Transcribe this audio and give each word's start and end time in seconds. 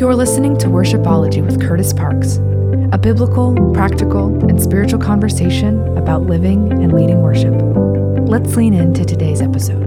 You're 0.00 0.14
listening 0.14 0.56
to 0.60 0.68
Worshipology 0.68 1.44
with 1.44 1.60
Kurtis 1.60 1.94
Parks, 1.94 2.36
a 2.90 2.96
biblical, 2.96 3.54
practical, 3.74 4.28
and 4.48 4.58
spiritual 4.58 4.98
conversation 4.98 5.78
about 5.98 6.22
living 6.22 6.72
and 6.72 6.94
leading 6.94 7.20
worship. 7.20 7.52
Let's 8.26 8.56
lean 8.56 8.72
into 8.72 9.04
today's 9.04 9.42
episode. 9.42 9.86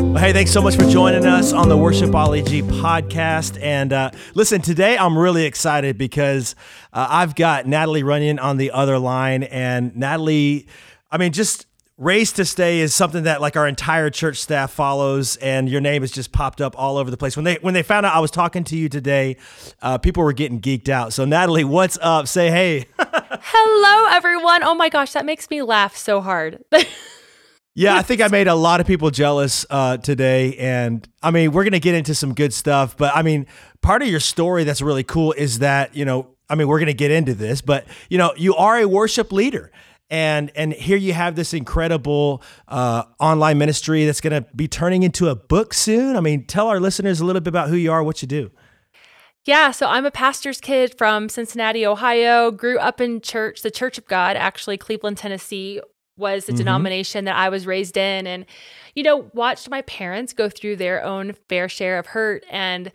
Well, 0.00 0.18
hey, 0.18 0.32
thanks 0.32 0.50
so 0.50 0.60
much 0.60 0.74
for 0.74 0.82
joining 0.90 1.24
us 1.24 1.52
on 1.52 1.68
the 1.68 1.76
Worshipology 1.76 2.60
podcast. 2.80 3.56
And 3.62 3.92
uh, 3.92 4.10
listen, 4.34 4.60
today 4.60 4.98
I'm 4.98 5.16
really 5.16 5.44
excited 5.44 5.96
because 5.96 6.56
uh, 6.92 7.06
I've 7.08 7.36
got 7.36 7.66
Natalie 7.66 8.02
Runion 8.02 8.40
on 8.40 8.56
the 8.56 8.72
other 8.72 8.98
line. 8.98 9.44
And 9.44 9.94
Natalie, 9.94 10.66
I 11.08 11.18
mean, 11.18 11.30
just 11.30 11.68
Raised 12.02 12.34
to 12.34 12.44
Stay 12.44 12.80
is 12.80 12.92
something 12.92 13.22
that 13.22 13.40
like 13.40 13.56
our 13.56 13.68
entire 13.68 14.10
church 14.10 14.38
staff 14.38 14.72
follows, 14.72 15.36
and 15.36 15.68
your 15.68 15.80
name 15.80 16.02
has 16.02 16.10
just 16.10 16.32
popped 16.32 16.60
up 16.60 16.76
all 16.76 16.96
over 16.96 17.12
the 17.12 17.16
place. 17.16 17.36
When 17.36 17.44
they 17.44 17.58
when 17.60 17.74
they 17.74 17.84
found 17.84 18.04
out 18.04 18.12
I 18.12 18.18
was 18.18 18.32
talking 18.32 18.64
to 18.64 18.76
you 18.76 18.88
today, 18.88 19.36
uh, 19.82 19.98
people 19.98 20.24
were 20.24 20.32
getting 20.32 20.60
geeked 20.60 20.88
out. 20.88 21.12
So 21.12 21.24
Natalie, 21.24 21.62
what's 21.62 22.00
up? 22.02 22.26
Say 22.26 22.50
hey. 22.50 22.86
Hello, 22.98 24.08
everyone. 24.10 24.64
Oh 24.64 24.74
my 24.74 24.88
gosh, 24.88 25.12
that 25.12 25.24
makes 25.24 25.48
me 25.48 25.62
laugh 25.62 25.96
so 25.96 26.20
hard. 26.20 26.64
Yeah, 27.74 27.96
I 27.96 28.02
think 28.02 28.20
I 28.20 28.28
made 28.28 28.48
a 28.48 28.54
lot 28.54 28.82
of 28.82 28.86
people 28.86 29.10
jealous 29.10 29.64
uh, 29.70 29.96
today. 29.96 30.58
And 30.58 31.08
I 31.22 31.30
mean, 31.30 31.52
we're 31.52 31.64
going 31.64 31.72
to 31.72 31.80
get 31.80 31.94
into 31.94 32.14
some 32.14 32.34
good 32.34 32.52
stuff. 32.52 32.98
But 32.98 33.16
I 33.16 33.22
mean, 33.22 33.46
part 33.80 34.02
of 34.02 34.08
your 34.08 34.20
story 34.20 34.64
that's 34.64 34.82
really 34.82 35.04
cool 35.04 35.32
is 35.32 35.60
that, 35.60 35.96
you 35.96 36.04
know, 36.04 36.36
I 36.50 36.54
mean, 36.54 36.68
we're 36.68 36.80
going 36.80 36.88
to 36.88 36.92
get 36.92 37.10
into 37.10 37.32
this, 37.32 37.62
but, 37.62 37.86
you 38.10 38.18
know, 38.18 38.34
you 38.36 38.54
are 38.56 38.76
a 38.76 38.86
worship 38.86 39.32
leader. 39.32 39.72
And, 40.12 40.52
and 40.54 40.74
here 40.74 40.98
you 40.98 41.14
have 41.14 41.36
this 41.36 41.54
incredible 41.54 42.42
uh, 42.68 43.04
online 43.18 43.56
ministry 43.56 44.04
that's 44.04 44.20
going 44.20 44.44
to 44.44 44.46
be 44.54 44.68
turning 44.68 45.04
into 45.04 45.28
a 45.28 45.34
book 45.34 45.72
soon. 45.72 46.16
I 46.16 46.20
mean, 46.20 46.44
tell 46.44 46.68
our 46.68 46.78
listeners 46.78 47.20
a 47.20 47.24
little 47.24 47.40
bit 47.40 47.48
about 47.48 47.70
who 47.70 47.76
you 47.76 47.90
are, 47.90 48.02
what 48.02 48.20
you 48.20 48.28
do. 48.28 48.50
Yeah, 49.46 49.70
so 49.70 49.86
I'm 49.86 50.04
a 50.04 50.10
pastor's 50.10 50.60
kid 50.60 50.98
from 50.98 51.30
Cincinnati, 51.30 51.86
Ohio. 51.86 52.50
Grew 52.50 52.78
up 52.78 53.00
in 53.00 53.22
church, 53.22 53.62
the 53.62 53.70
Church 53.70 53.96
of 53.96 54.06
God, 54.06 54.36
actually, 54.36 54.76
Cleveland, 54.76 55.16
Tennessee 55.16 55.80
was 56.18 56.44
the 56.44 56.52
mm-hmm. 56.52 56.58
denomination 56.58 57.24
that 57.24 57.36
I 57.36 57.48
was 57.48 57.66
raised 57.66 57.96
in 57.96 58.26
and 58.26 58.44
you 58.94 59.02
know 59.02 59.30
watched 59.32 59.70
my 59.70 59.80
parents 59.82 60.34
go 60.34 60.50
through 60.50 60.76
their 60.76 61.02
own 61.02 61.32
fair 61.48 61.70
share 61.70 61.98
of 61.98 62.08
hurt 62.08 62.44
and 62.50 62.92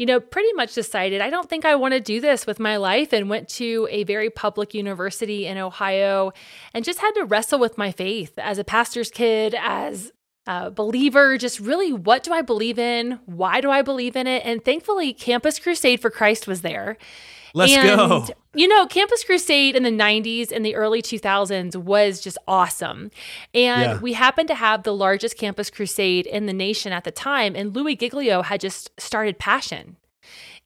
you 0.00 0.06
know 0.06 0.18
pretty 0.18 0.50
much 0.54 0.74
decided 0.74 1.20
I 1.20 1.28
don't 1.28 1.50
think 1.50 1.66
I 1.66 1.74
want 1.74 1.92
to 1.92 2.00
do 2.00 2.22
this 2.22 2.46
with 2.46 2.58
my 2.58 2.78
life 2.78 3.12
and 3.12 3.28
went 3.28 3.50
to 3.50 3.86
a 3.90 4.04
very 4.04 4.30
public 4.30 4.72
university 4.72 5.46
in 5.46 5.58
Ohio 5.58 6.32
and 6.72 6.86
just 6.86 7.00
had 7.00 7.12
to 7.12 7.26
wrestle 7.26 7.58
with 7.58 7.76
my 7.76 7.92
faith 7.92 8.32
as 8.38 8.56
a 8.56 8.64
pastor's 8.64 9.10
kid 9.10 9.54
as 9.54 10.10
a 10.46 10.70
believer 10.70 11.36
just 11.36 11.60
really 11.60 11.92
what 11.92 12.22
do 12.22 12.32
I 12.32 12.40
believe 12.40 12.78
in? 12.78 13.20
Why 13.26 13.60
do 13.60 13.70
I 13.70 13.82
believe 13.82 14.16
in 14.16 14.26
it? 14.26 14.42
And 14.46 14.64
thankfully 14.64 15.12
Campus 15.12 15.58
Crusade 15.58 16.00
for 16.00 16.08
Christ 16.10 16.46
was 16.46 16.62
there 16.62 16.96
Let's 17.54 17.72
and, 17.72 17.96
go. 17.96 18.26
You 18.54 18.66
know, 18.68 18.86
Campus 18.86 19.24
Crusade 19.24 19.76
in 19.76 19.82
the 19.82 19.90
90s 19.90 20.50
and 20.50 20.64
the 20.64 20.74
early 20.74 21.02
2000s 21.02 21.76
was 21.76 22.20
just 22.20 22.36
awesome. 22.48 23.10
And 23.54 23.82
yeah. 23.82 23.98
we 24.00 24.12
happened 24.14 24.48
to 24.48 24.54
have 24.54 24.82
the 24.82 24.94
largest 24.94 25.38
Campus 25.38 25.70
Crusade 25.70 26.26
in 26.26 26.46
the 26.46 26.52
nation 26.52 26.92
at 26.92 27.04
the 27.04 27.10
time. 27.10 27.54
And 27.54 27.74
Louie 27.74 27.96
Giglio 27.96 28.42
had 28.42 28.60
just 28.60 28.90
started 29.00 29.38
Passion. 29.38 29.96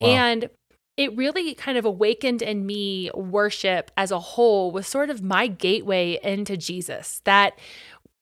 Wow. 0.01 0.09
And 0.09 0.51
it 0.97 1.17
really 1.17 1.55
kind 1.55 1.77
of 1.77 1.85
awakened 1.85 2.41
in 2.41 2.65
me 2.65 3.11
worship 3.15 3.91
as 3.97 4.11
a 4.11 4.21
whole 4.21 4.71
was 4.71 4.87
sort 4.87 5.11
of 5.11 5.23
my 5.23 5.47
gateway 5.47 6.19
into 6.23 6.57
Jesus. 6.57 7.21
That 7.25 7.59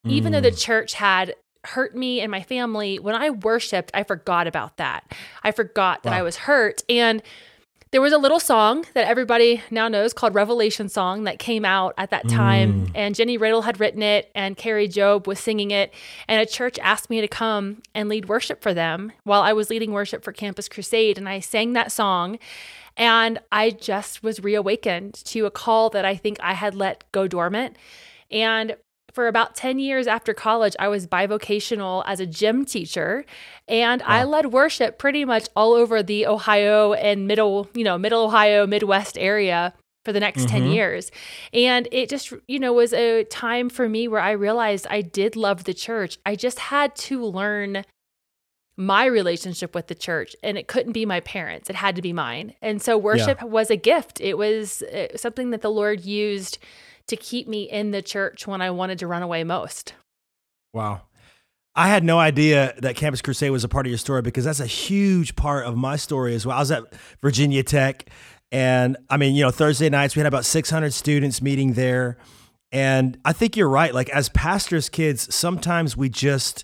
even 0.05 0.31
mm. 0.31 0.35
though 0.35 0.41
the 0.41 0.51
mm. 0.51 0.61
church 0.61 0.93
had 0.95 1.35
hurt 1.65 1.95
me 1.95 2.19
and 2.19 2.29
my 2.29 2.41
family, 2.41 2.99
when 2.99 3.15
I 3.15 3.29
worshiped, 3.29 3.91
I 3.93 4.03
forgot 4.03 4.47
about 4.47 4.77
that. 4.77 5.13
I 5.43 5.51
forgot 5.51 6.03
wow. 6.03 6.11
that 6.11 6.17
I 6.17 6.23
was 6.23 6.35
hurt. 6.35 6.83
And 6.89 7.21
there 7.93 8.01
was 8.01 8.11
a 8.11 8.17
little 8.17 8.39
song 8.39 8.85
that 8.95 9.07
everybody 9.07 9.61
now 9.69 9.87
knows 9.87 10.13
called 10.13 10.33
Revelation 10.33 10.89
Song 10.89 11.25
that 11.25 11.37
came 11.37 11.63
out 11.63 11.93
at 11.95 12.09
that 12.09 12.27
time. 12.27 12.87
Mm. 12.87 12.91
And 12.95 13.13
Jennie 13.13 13.37
Riddle 13.37 13.61
had 13.61 13.79
written 13.79 14.01
it, 14.01 14.31
and 14.33 14.57
Kari 14.57 14.89
Jobe 14.89 15.27
was 15.27 15.39
singing 15.39 15.69
it. 15.69 15.93
And 16.27 16.41
a 16.41 16.45
church 16.47 16.79
asked 16.79 17.11
me 17.11 17.21
to 17.21 17.27
come 17.27 17.83
and 17.93 18.09
lead 18.09 18.27
worship 18.27 18.63
for 18.63 18.73
them 18.73 19.11
while 19.25 19.43
I 19.43 19.53
was 19.53 19.69
leading 19.69 19.91
worship 19.91 20.23
for 20.23 20.31
Campus 20.31 20.67
Crusade. 20.67 21.19
And 21.19 21.29
I 21.29 21.39
sang 21.39 21.73
that 21.73 21.91
song. 21.91 22.39
And 22.97 23.39
I 23.51 23.69
just 23.69 24.23
was 24.23 24.43
reawakened 24.43 25.13
to 25.25 25.45
a 25.45 25.51
call 25.51 25.91
that 25.91 26.03
I 26.03 26.15
think 26.15 26.39
I 26.41 26.53
had 26.53 26.73
let 26.73 27.03
go 27.11 27.27
dormant. 27.27 27.75
And 28.31 28.75
for 29.13 29.27
about 29.27 29.55
10 29.55 29.79
years 29.79 30.07
after 30.07 30.33
college, 30.33 30.75
I 30.79 30.87
was 30.87 31.05
bivocational 31.07 32.03
as 32.05 32.19
a 32.19 32.25
gym 32.25 32.65
teacher 32.65 33.25
and 33.67 34.01
wow. 34.01 34.07
I 34.07 34.23
led 34.23 34.47
worship 34.47 34.97
pretty 34.97 35.23
much 35.23 35.47
all 35.55 35.73
over 35.73 36.01
the 36.01 36.25
Ohio 36.25 36.93
and 36.93 37.27
middle, 37.27 37.69
you 37.73 37.83
know, 37.83 37.97
middle 37.97 38.25
Ohio, 38.25 38.65
Midwest 38.65 39.17
area 39.17 39.73
for 40.03 40.11
the 40.11 40.19
next 40.19 40.41
mm-hmm. 40.41 40.63
10 40.63 40.71
years. 40.71 41.11
And 41.53 41.87
it 41.91 42.09
just, 42.09 42.33
you 42.47 42.59
know, 42.59 42.73
was 42.73 42.91
a 42.91 43.23
time 43.25 43.69
for 43.69 43.87
me 43.87 44.07
where 44.07 44.19
I 44.19 44.31
realized 44.31 44.87
I 44.89 45.01
did 45.01 45.35
love 45.35 45.63
the 45.63 45.73
church. 45.73 46.17
I 46.25 46.35
just 46.35 46.59
had 46.59 46.95
to 46.95 47.23
learn 47.23 47.85
my 48.75 49.05
relationship 49.05 49.75
with 49.75 49.87
the 49.87 49.95
church 49.95 50.35
and 50.41 50.57
it 50.57 50.67
couldn't 50.67 50.93
be 50.93 51.05
my 51.05 51.19
parents 51.19 51.69
it 51.69 51.75
had 51.75 51.95
to 51.95 52.01
be 52.01 52.11
mine 52.11 52.55
and 52.59 52.81
so 52.81 52.97
worship 52.97 53.39
yeah. 53.39 53.45
was 53.45 53.69
a 53.69 53.75
gift 53.75 54.19
it 54.19 54.35
was 54.35 54.81
uh, 54.81 55.15
something 55.15 55.51
that 55.51 55.61
the 55.61 55.69
lord 55.69 56.03
used 56.03 56.57
to 57.07 57.15
keep 57.15 57.47
me 57.47 57.63
in 57.63 57.91
the 57.91 58.01
church 58.01 58.47
when 58.47 58.61
I 58.61 58.71
wanted 58.71 58.99
to 58.99 59.07
run 59.07 59.23
away 59.23 59.43
most. 59.43 59.93
Wow. 60.73 61.01
I 61.75 61.87
had 61.87 62.03
no 62.03 62.19
idea 62.19 62.73
that 62.79 62.95
Campus 62.95 63.21
Crusade 63.21 63.51
was 63.51 63.63
a 63.63 63.67
part 63.67 63.85
of 63.87 63.89
your 63.89 63.97
story 63.97 64.21
because 64.21 64.45
that's 64.45 64.59
a 64.59 64.67
huge 64.67 65.35
part 65.35 65.65
of 65.65 65.75
my 65.75 65.95
story 65.95 66.35
as 66.35 66.45
well. 66.45 66.55
I 66.55 66.59
was 66.59 66.71
at 66.71 66.83
Virginia 67.21 67.63
Tech, 67.63 68.09
and 68.51 68.95
I 69.09 69.17
mean, 69.17 69.33
you 69.33 69.43
know, 69.43 69.49
Thursday 69.49 69.89
nights 69.89 70.15
we 70.15 70.19
had 70.19 70.27
about 70.27 70.45
600 70.45 70.93
students 70.93 71.41
meeting 71.41 71.73
there. 71.73 72.17
And 72.71 73.17
I 73.25 73.33
think 73.33 73.57
you're 73.57 73.69
right. 73.69 73.93
Like, 73.93 74.09
as 74.09 74.29
pastors' 74.29 74.89
kids, 74.89 75.33
sometimes 75.33 75.97
we 75.97 76.09
just, 76.09 76.63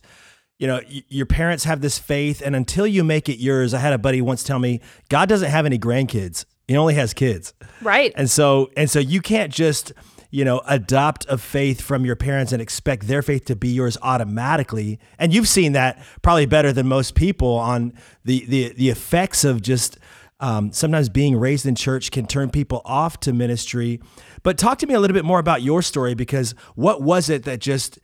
you 0.59 0.67
know, 0.67 0.81
y- 0.89 1.03
your 1.07 1.25
parents 1.25 1.63
have 1.63 1.81
this 1.81 1.97
faith, 1.97 2.41
and 2.43 2.55
until 2.55 2.85
you 2.85 3.03
make 3.03 3.29
it 3.29 3.39
yours, 3.39 3.73
I 3.73 3.79
had 3.79 3.93
a 3.93 3.97
buddy 3.97 4.21
once 4.21 4.43
tell 4.43 4.59
me, 4.59 4.79
God 5.09 5.27
doesn't 5.29 5.49
have 5.49 5.65
any 5.65 5.79
grandkids, 5.79 6.45
He 6.67 6.77
only 6.77 6.93
has 6.95 7.13
kids. 7.15 7.53
Right. 7.81 8.11
And 8.15 8.29
so, 8.29 8.69
and 8.77 8.89
so 8.89 8.99
you 8.99 9.21
can't 9.21 9.51
just, 9.51 9.91
you 10.31 10.45
know, 10.45 10.61
adopt 10.67 11.25
a 11.27 11.37
faith 11.37 11.81
from 11.81 12.05
your 12.05 12.15
parents 12.15 12.51
and 12.51 12.61
expect 12.61 13.07
their 13.07 13.21
faith 13.21 13.45
to 13.45 13.55
be 13.55 13.69
yours 13.69 13.97
automatically. 14.01 14.99
And 15.17 15.33
you've 15.33 15.47
seen 15.47 15.71
that 15.73 16.03
probably 16.21 16.45
better 16.45 16.71
than 16.71 16.87
most 16.87 17.15
people 17.15 17.53
on 17.55 17.93
the 18.23 18.45
the 18.45 18.73
the 18.73 18.89
effects 18.89 19.43
of 19.43 19.61
just 19.61 19.97
um, 20.39 20.71
sometimes 20.71 21.09
being 21.09 21.35
raised 21.35 21.65
in 21.65 21.75
church 21.75 22.11
can 22.11 22.25
turn 22.25 22.49
people 22.49 22.81
off 22.85 23.19
to 23.21 23.33
ministry. 23.33 23.99
But 24.43 24.57
talk 24.57 24.77
to 24.79 24.87
me 24.87 24.93
a 24.93 24.99
little 24.99 25.15
bit 25.15 25.25
more 25.25 25.39
about 25.39 25.61
your 25.61 25.81
story 25.81 26.13
because 26.13 26.55
what 26.75 27.01
was 27.01 27.29
it 27.29 27.43
that 27.43 27.59
just 27.59 27.99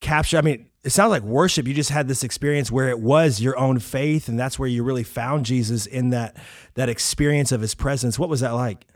captured? 0.00 0.38
I 0.38 0.42
mean, 0.42 0.68
it 0.82 0.90
sounds 0.90 1.10
like 1.10 1.22
worship. 1.22 1.68
You 1.68 1.74
just 1.74 1.90
had 1.90 2.08
this 2.08 2.24
experience 2.24 2.72
where 2.72 2.88
it 2.88 2.98
was 2.98 3.40
your 3.40 3.58
own 3.58 3.78
faith, 3.78 4.28
and 4.28 4.38
that's 4.38 4.58
where 4.58 4.68
you 4.68 4.82
really 4.82 5.04
found 5.04 5.44
Jesus 5.44 5.86
in 5.86 6.10
that 6.10 6.36
that 6.74 6.88
experience 6.88 7.52
of 7.52 7.60
His 7.60 7.74
presence. 7.74 8.18
What 8.18 8.28
was 8.28 8.40
that 8.40 8.54
like? 8.54 8.86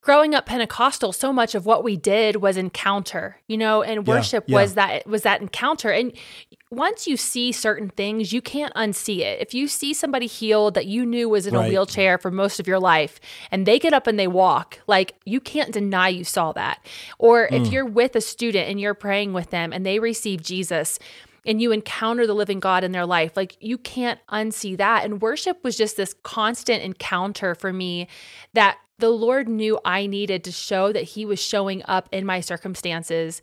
Growing 0.00 0.34
up 0.34 0.46
Pentecostal, 0.46 1.12
so 1.12 1.32
much 1.32 1.54
of 1.54 1.66
what 1.66 1.84
we 1.84 1.96
did 1.96 2.36
was 2.36 2.56
encounter, 2.56 3.36
you 3.46 3.56
know, 3.56 3.82
and 3.82 4.06
worship 4.06 4.44
yeah, 4.46 4.56
yeah. 4.56 4.62
was 4.62 4.74
that 4.74 5.06
was 5.06 5.22
that 5.22 5.40
encounter. 5.40 5.90
And 5.90 6.12
once 6.70 7.06
you 7.06 7.16
see 7.16 7.52
certain 7.52 7.90
things, 7.90 8.32
you 8.32 8.40
can't 8.40 8.72
unsee 8.74 9.18
it. 9.18 9.40
If 9.40 9.54
you 9.54 9.68
see 9.68 9.92
somebody 9.92 10.26
healed 10.26 10.74
that 10.74 10.86
you 10.86 11.04
knew 11.04 11.28
was 11.28 11.46
in 11.46 11.54
right. 11.54 11.66
a 11.66 11.68
wheelchair 11.68 12.16
for 12.16 12.30
most 12.30 12.60
of 12.60 12.66
your 12.66 12.78
life 12.78 13.20
and 13.50 13.66
they 13.66 13.78
get 13.78 13.92
up 13.92 14.06
and 14.06 14.18
they 14.18 14.28
walk, 14.28 14.80
like 14.86 15.14
you 15.24 15.40
can't 15.40 15.72
deny 15.72 16.08
you 16.08 16.24
saw 16.24 16.52
that. 16.52 16.84
Or 17.18 17.48
mm. 17.48 17.60
if 17.60 17.72
you're 17.72 17.86
with 17.86 18.16
a 18.16 18.20
student 18.20 18.68
and 18.68 18.80
you're 18.80 18.94
praying 18.94 19.32
with 19.32 19.50
them 19.50 19.72
and 19.72 19.84
they 19.84 19.98
receive 19.98 20.42
Jesus, 20.42 20.98
and 21.46 21.62
you 21.62 21.72
encounter 21.72 22.26
the 22.26 22.34
living 22.34 22.60
God 22.60 22.84
in 22.84 22.92
their 22.92 23.06
life. 23.06 23.34
Like 23.34 23.56
you 23.60 23.78
can't 23.78 24.20
unsee 24.28 24.76
that. 24.76 25.06
And 25.06 25.22
worship 25.22 25.64
was 25.64 25.74
just 25.74 25.96
this 25.96 26.14
constant 26.22 26.82
encounter 26.82 27.54
for 27.54 27.72
me 27.72 28.08
that 28.52 28.76
the 29.00 29.10
Lord 29.10 29.48
knew 29.48 29.78
I 29.84 30.06
needed 30.06 30.44
to 30.44 30.52
show 30.52 30.92
that 30.92 31.02
He 31.02 31.24
was 31.24 31.40
showing 31.40 31.82
up 31.86 32.08
in 32.12 32.24
my 32.24 32.40
circumstances, 32.40 33.42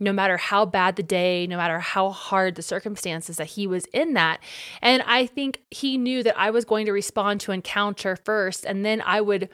no 0.00 0.12
matter 0.12 0.36
how 0.36 0.64
bad 0.66 0.96
the 0.96 1.02
day, 1.02 1.46
no 1.46 1.56
matter 1.56 1.78
how 1.78 2.10
hard 2.10 2.54
the 2.54 2.62
circumstances, 2.62 3.36
that 3.36 3.48
He 3.48 3.66
was 3.66 3.86
in 3.86 4.14
that. 4.14 4.40
And 4.82 5.02
I 5.06 5.26
think 5.26 5.62
He 5.70 5.96
knew 5.98 6.22
that 6.22 6.38
I 6.38 6.50
was 6.50 6.64
going 6.64 6.86
to 6.86 6.92
respond 6.92 7.40
to 7.42 7.52
encounter 7.52 8.16
first, 8.16 8.64
and 8.64 8.84
then 8.84 9.02
I 9.04 9.20
would 9.20 9.48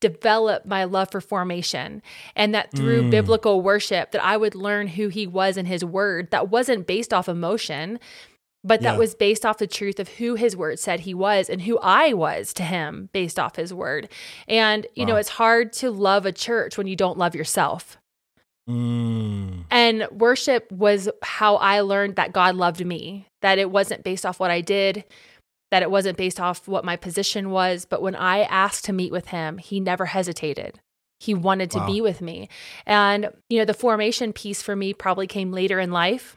develop 0.00 0.64
my 0.64 0.84
love 0.84 1.10
for 1.10 1.20
formation 1.20 2.02
and 2.34 2.54
that 2.54 2.70
through 2.72 3.02
mm. 3.02 3.10
biblical 3.10 3.60
worship 3.60 4.12
that 4.12 4.24
I 4.24 4.36
would 4.36 4.54
learn 4.54 4.88
who 4.88 5.08
he 5.08 5.26
was 5.26 5.56
in 5.56 5.66
his 5.66 5.84
word 5.84 6.30
that 6.30 6.48
wasn't 6.48 6.86
based 6.86 7.12
off 7.12 7.28
emotion 7.28 8.00
but 8.62 8.82
that 8.82 8.92
yeah. 8.92 8.98
was 8.98 9.14
based 9.14 9.46
off 9.46 9.58
the 9.58 9.66
truth 9.66 9.98
of 9.98 10.08
who 10.08 10.34
his 10.34 10.56
word 10.56 10.78
said 10.78 11.00
he 11.00 11.14
was 11.14 11.48
and 11.48 11.62
who 11.62 11.78
I 11.78 12.12
was 12.12 12.52
to 12.54 12.62
him 12.62 13.08
based 13.12 13.38
off 13.38 13.56
his 13.56 13.72
word. 13.72 14.08
And, 14.46 14.86
you 14.94 15.04
wow. 15.04 15.12
know, 15.12 15.16
it's 15.16 15.30
hard 15.30 15.72
to 15.74 15.90
love 15.90 16.26
a 16.26 16.32
church 16.32 16.76
when 16.76 16.86
you 16.86 16.96
don't 16.96 17.18
love 17.18 17.34
yourself. 17.34 17.96
Mm. 18.68 19.64
And 19.70 20.06
worship 20.10 20.70
was 20.70 21.08
how 21.22 21.56
I 21.56 21.80
learned 21.80 22.16
that 22.16 22.32
God 22.32 22.54
loved 22.54 22.84
me, 22.84 23.26
that 23.40 23.58
it 23.58 23.70
wasn't 23.70 24.04
based 24.04 24.26
off 24.26 24.38
what 24.38 24.50
I 24.50 24.60
did, 24.60 25.04
that 25.70 25.82
it 25.82 25.90
wasn't 25.90 26.18
based 26.18 26.38
off 26.38 26.68
what 26.68 26.84
my 26.84 26.96
position 26.96 27.50
was. 27.50 27.86
But 27.86 28.02
when 28.02 28.14
I 28.14 28.40
asked 28.40 28.84
to 28.84 28.92
meet 28.92 29.10
with 29.10 29.28
him, 29.28 29.56
he 29.56 29.80
never 29.80 30.06
hesitated. 30.06 30.80
He 31.18 31.32
wanted 31.32 31.70
to 31.72 31.78
wow. 31.78 31.86
be 31.86 32.00
with 32.00 32.20
me. 32.20 32.48
And, 32.86 33.30
you 33.48 33.58
know, 33.58 33.64
the 33.64 33.74
formation 33.74 34.32
piece 34.32 34.60
for 34.60 34.76
me 34.76 34.92
probably 34.92 35.26
came 35.26 35.50
later 35.50 35.80
in 35.80 35.90
life 35.90 36.36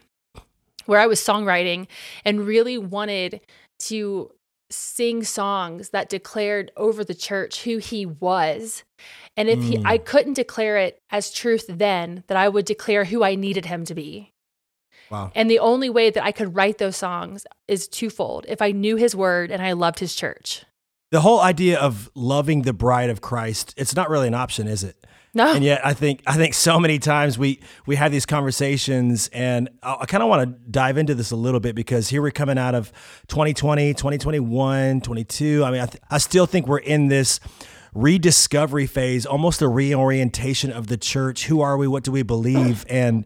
where 0.86 1.00
I 1.00 1.06
was 1.06 1.20
songwriting 1.20 1.86
and 2.24 2.46
really 2.46 2.78
wanted 2.78 3.40
to 3.80 4.30
sing 4.70 5.22
songs 5.22 5.90
that 5.90 6.08
declared 6.08 6.72
over 6.76 7.04
the 7.04 7.14
church 7.14 7.64
who 7.64 7.78
he 7.78 8.06
was. 8.06 8.82
And 9.36 9.48
if 9.48 9.58
mm. 9.58 9.62
he 9.62 9.82
I 9.84 9.98
mm. 9.98 10.04
couldn't 10.04 10.34
declare 10.34 10.76
it 10.78 11.00
as 11.10 11.32
truth 11.32 11.66
then, 11.68 12.24
that 12.26 12.36
I 12.36 12.48
would 12.48 12.64
declare 12.64 13.04
who 13.04 13.22
I 13.22 13.34
needed 13.34 13.66
him 13.66 13.84
to 13.86 13.94
be. 13.94 14.32
Wow. 15.10 15.30
And 15.34 15.50
the 15.50 15.58
only 15.58 15.90
way 15.90 16.10
that 16.10 16.24
I 16.24 16.32
could 16.32 16.56
write 16.56 16.78
those 16.78 16.96
songs 16.96 17.46
is 17.68 17.86
twofold. 17.88 18.46
If 18.48 18.62
I 18.62 18.72
knew 18.72 18.96
his 18.96 19.14
word 19.14 19.50
and 19.50 19.62
I 19.62 19.72
loved 19.72 19.98
his 19.98 20.14
church. 20.14 20.64
The 21.10 21.20
whole 21.20 21.40
idea 21.40 21.78
of 21.78 22.10
loving 22.14 22.62
the 22.62 22.72
bride 22.72 23.10
of 23.10 23.20
Christ, 23.20 23.74
it's 23.76 23.94
not 23.94 24.10
really 24.10 24.26
an 24.26 24.34
option, 24.34 24.66
is 24.66 24.82
it? 24.82 24.96
No. 25.34 25.52
And 25.52 25.64
yet 25.64 25.84
I 25.84 25.92
think 25.92 26.22
I 26.26 26.34
think 26.34 26.54
so 26.54 26.78
many 26.78 26.98
times 26.98 27.36
we 27.36 27.60
we 27.86 27.96
have 27.96 28.12
these 28.12 28.24
conversations 28.24 29.28
and 29.32 29.68
I, 29.82 29.96
I 30.00 30.06
kind 30.06 30.22
of 30.22 30.28
want 30.28 30.48
to 30.48 30.70
dive 30.70 30.96
into 30.96 31.14
this 31.14 31.32
a 31.32 31.36
little 31.36 31.60
bit 31.60 31.74
because 31.74 32.08
here 32.08 32.22
we're 32.22 32.30
coming 32.30 32.56
out 32.56 32.74
of 32.74 32.92
2020, 33.26 33.94
2021, 33.94 35.00
22. 35.00 35.64
I 35.64 35.70
mean 35.70 35.80
I, 35.80 35.86
th- 35.86 36.02
I 36.10 36.18
still 36.18 36.46
think 36.46 36.68
we're 36.68 36.78
in 36.78 37.08
this 37.08 37.40
rediscovery 37.94 38.86
phase, 38.86 39.26
almost 39.26 39.62
a 39.62 39.68
reorientation 39.68 40.70
of 40.70 40.86
the 40.86 40.96
church. 40.96 41.46
Who 41.46 41.60
are 41.60 41.76
we? 41.76 41.88
What 41.88 42.04
do 42.04 42.12
we 42.12 42.22
believe? 42.22 42.84
And 42.88 43.24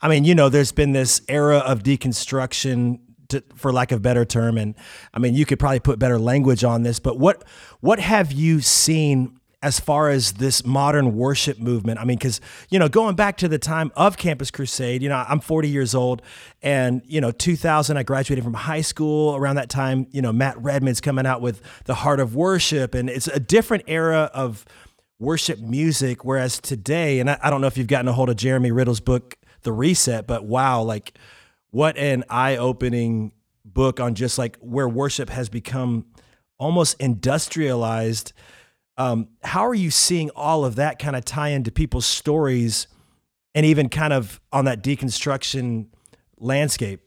I 0.00 0.08
mean, 0.08 0.24
you 0.24 0.34
know, 0.34 0.48
there's 0.48 0.72
been 0.72 0.92
this 0.92 1.22
era 1.28 1.58
of 1.58 1.82
deconstruction 1.82 3.00
to, 3.28 3.42
for 3.54 3.72
lack 3.72 3.92
of 3.92 4.00
better 4.00 4.24
term 4.24 4.56
and 4.56 4.74
i 5.12 5.18
mean 5.18 5.34
you 5.34 5.44
could 5.44 5.58
probably 5.58 5.80
put 5.80 5.98
better 5.98 6.18
language 6.18 6.64
on 6.64 6.82
this 6.82 6.98
but 6.98 7.18
what 7.18 7.44
what 7.80 8.00
have 8.00 8.32
you 8.32 8.62
seen 8.62 9.38
as 9.60 9.80
far 9.80 10.08
as 10.08 10.34
this 10.34 10.64
modern 10.64 11.16
worship 11.16 11.58
movement. 11.58 11.98
I 11.98 12.04
mean, 12.04 12.16
because, 12.16 12.40
you 12.70 12.78
know, 12.78 12.88
going 12.88 13.16
back 13.16 13.36
to 13.38 13.48
the 13.48 13.58
time 13.58 13.90
of 13.96 14.16
Campus 14.16 14.52
Crusade, 14.52 15.02
you 15.02 15.08
know, 15.08 15.24
I'm 15.28 15.40
40 15.40 15.68
years 15.68 15.96
old 15.96 16.22
and, 16.62 17.02
you 17.06 17.20
know, 17.20 17.32
2000, 17.32 17.96
I 17.96 18.04
graduated 18.04 18.44
from 18.44 18.54
high 18.54 18.82
school. 18.82 19.34
Around 19.34 19.56
that 19.56 19.68
time, 19.68 20.06
you 20.10 20.22
know, 20.22 20.32
Matt 20.32 20.62
Redman's 20.62 21.00
coming 21.00 21.26
out 21.26 21.40
with 21.40 21.60
The 21.86 21.94
Heart 21.94 22.20
of 22.20 22.36
Worship. 22.36 22.94
And 22.94 23.10
it's 23.10 23.26
a 23.26 23.40
different 23.40 23.84
era 23.88 24.30
of 24.32 24.64
worship 25.18 25.58
music. 25.58 26.24
Whereas 26.24 26.60
today, 26.60 27.18
and 27.18 27.28
I, 27.28 27.38
I 27.42 27.50
don't 27.50 27.60
know 27.60 27.66
if 27.66 27.76
you've 27.76 27.88
gotten 27.88 28.06
a 28.06 28.12
hold 28.12 28.30
of 28.30 28.36
Jeremy 28.36 28.70
Riddle's 28.70 29.00
book, 29.00 29.36
The 29.62 29.72
Reset, 29.72 30.28
but 30.28 30.44
wow, 30.44 30.82
like 30.82 31.18
what 31.70 31.96
an 31.96 32.24
eye 32.30 32.56
opening 32.56 33.32
book 33.64 33.98
on 33.98 34.14
just 34.14 34.38
like 34.38 34.56
where 34.60 34.88
worship 34.88 35.30
has 35.30 35.48
become 35.48 36.06
almost 36.58 36.98
industrialized 37.00 38.32
um, 38.98 39.28
how 39.42 39.64
are 39.66 39.74
you 39.74 39.90
seeing 39.90 40.28
all 40.30 40.64
of 40.64 40.74
that 40.76 40.98
kind 40.98 41.16
of 41.16 41.24
tie 41.24 41.50
into 41.50 41.70
people's 41.70 42.04
stories 42.04 42.88
and 43.54 43.64
even 43.64 43.88
kind 43.88 44.12
of 44.12 44.40
on 44.52 44.64
that 44.66 44.82
deconstruction 44.82 45.86
landscape? 46.36 47.00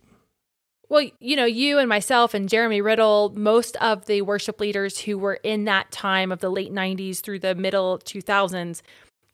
Well, 0.88 1.10
you 1.20 1.36
know, 1.36 1.46
you 1.46 1.80
and 1.80 1.88
myself 1.88 2.34
and 2.34 2.50
Jeremy 2.50 2.82
Riddle, 2.82 3.34
most 3.36 3.76
of 3.78 4.06
the 4.06 4.24
worship 4.24 4.60
leaders 4.60 5.00
who 5.00 5.18
were 5.18 5.36
in 5.36 5.66
that 5.66 5.92
time 5.92 6.32
of 6.32 6.40
the 6.40 6.50
late 6.50 6.74
90s 6.74 7.22
through 7.22 7.40
the 7.40 7.56
middle 7.56 8.00
2000s, 8.00 8.82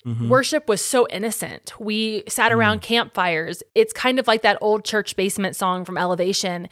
mm-hmm. 0.05 0.29
worship 0.29 0.67
was 0.67 0.83
so 0.83 1.07
innocent. 1.09 1.73
We 1.79 2.23
sat 2.27 2.51
around 2.51 2.79
mm. 2.79 2.83
campfires. 2.83 3.63
It's 3.73 3.93
kind 3.93 4.19
of 4.19 4.27
like 4.27 4.43
that 4.43 4.57
old 4.61 4.83
church 4.83 5.15
basement 5.15 5.55
song 5.55 5.85
from 5.85 5.97
Elevation 5.97 6.69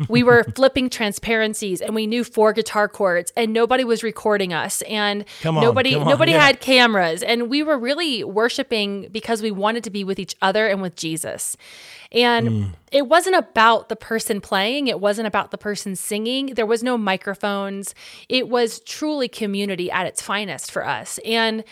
we 0.08 0.22
were 0.22 0.44
flipping 0.54 0.90
transparencies 0.90 1.80
and 1.80 1.94
we 1.94 2.06
knew 2.06 2.24
four 2.24 2.52
guitar 2.52 2.88
chords 2.88 3.32
and 3.36 3.52
nobody 3.52 3.84
was 3.84 4.02
recording 4.02 4.52
us 4.52 4.82
and 4.82 5.24
on, 5.44 5.54
nobody 5.54 5.98
nobody 5.98 6.32
yeah. 6.32 6.46
had 6.46 6.60
cameras 6.60 7.22
and 7.22 7.50
we 7.50 7.62
were 7.62 7.78
really 7.78 8.24
worshiping 8.24 9.08
because 9.10 9.42
we 9.42 9.50
wanted 9.50 9.84
to 9.84 9.90
be 9.90 10.04
with 10.04 10.18
each 10.18 10.36
other 10.42 10.66
and 10.66 10.82
with 10.82 10.96
Jesus. 10.96 11.56
And 12.12 12.48
mm. 12.48 12.70
it 12.90 13.06
wasn't 13.06 13.36
about 13.36 13.88
the 13.88 13.96
person 13.96 14.40
playing, 14.40 14.88
it 14.88 14.98
wasn't 14.98 15.28
about 15.28 15.50
the 15.52 15.58
person 15.58 15.94
singing. 15.94 16.46
There 16.54 16.66
was 16.66 16.82
no 16.82 16.98
microphones. 16.98 17.94
It 18.28 18.48
was 18.48 18.80
truly 18.80 19.28
community 19.28 19.90
at 19.90 20.06
its 20.06 20.20
finest 20.20 20.72
for 20.72 20.86
us. 20.86 21.18
And 21.24 21.62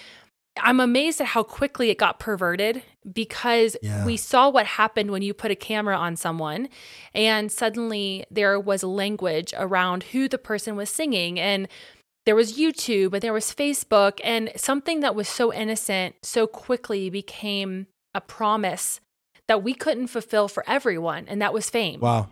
I'm 0.60 0.81
amazed 0.81 1.20
at 1.20 1.28
how 1.28 1.43
quickly 1.43 1.90
it 1.90 1.99
got 1.99 2.19
perverted 2.19 2.82
because 3.10 3.76
yeah. 3.82 4.05
we 4.05 4.16
saw 4.16 4.49
what 4.49 4.66
happened 4.66 5.10
when 5.10 5.22
you 5.22 5.34
put 5.34 5.50
a 5.50 5.56
camera 5.56 5.96
on 5.96 6.16
someone 6.16 6.69
and 7.14 7.50
suddenly 7.50 8.25
there 8.31 8.58
was 8.60 8.82
language 8.82 9.55
around 9.56 10.05
who 10.05 10.28
the 10.28 10.38
person 10.38 10.76
was 10.76 10.90
singing 10.90 11.38
and 11.38 11.69
there 12.26 12.37
was 12.37 12.58
YouTube 12.58 13.14
and 13.14 13.22
there 13.22 13.32
was 13.32 13.55
Facebook 13.55 14.20
and 14.22 14.50
something 14.56 15.00
that 15.00 15.14
was 15.14 15.28
so 15.28 15.52
innocent 15.52 16.16
so 16.22 16.46
quickly 16.46 17.08
became 17.08 17.87
a 18.14 18.20
promise 18.20 19.00
that 19.46 19.62
we 19.62 19.72
couldn't 19.72 20.08
fulfill 20.08 20.49
for 20.49 20.62
everyone 20.69 21.25
and 21.28 21.40
that 21.40 21.55
was 21.55 21.70
fame. 21.70 22.00
Wow. 22.00 22.28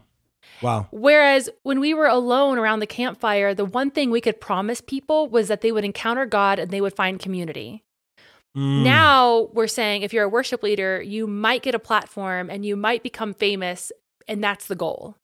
Wow. 0.62 0.88
Whereas 0.90 1.48
when 1.62 1.80
we 1.80 1.92
were 1.94 2.06
alone 2.06 2.58
around 2.58 2.80
the 2.80 2.86
campfire, 2.86 3.54
the 3.54 3.64
one 3.64 3.90
thing 3.90 4.10
we 4.10 4.20
could 4.20 4.40
promise 4.40 4.80
people 4.80 5.28
was 5.28 5.48
that 5.48 5.60
they 5.60 5.72
would 5.72 5.84
encounter 5.84 6.26
God 6.26 6.58
and 6.58 6.70
they 6.70 6.80
would 6.80 6.96
find 6.96 7.18
community. 7.18 7.82
Mm. 8.56 8.84
Now 8.84 9.48
we're 9.52 9.66
saying 9.66 10.02
if 10.02 10.12
you're 10.12 10.24
a 10.24 10.28
worship 10.28 10.62
leader, 10.62 11.02
you 11.02 11.26
might 11.26 11.62
get 11.62 11.74
a 11.74 11.78
platform 11.78 12.48
and 12.48 12.64
you 12.64 12.74
might 12.76 13.02
become 13.02 13.34
famous, 13.34 13.92
and 14.26 14.42
that's 14.42 14.66
the 14.66 14.74
goal. 14.74 15.16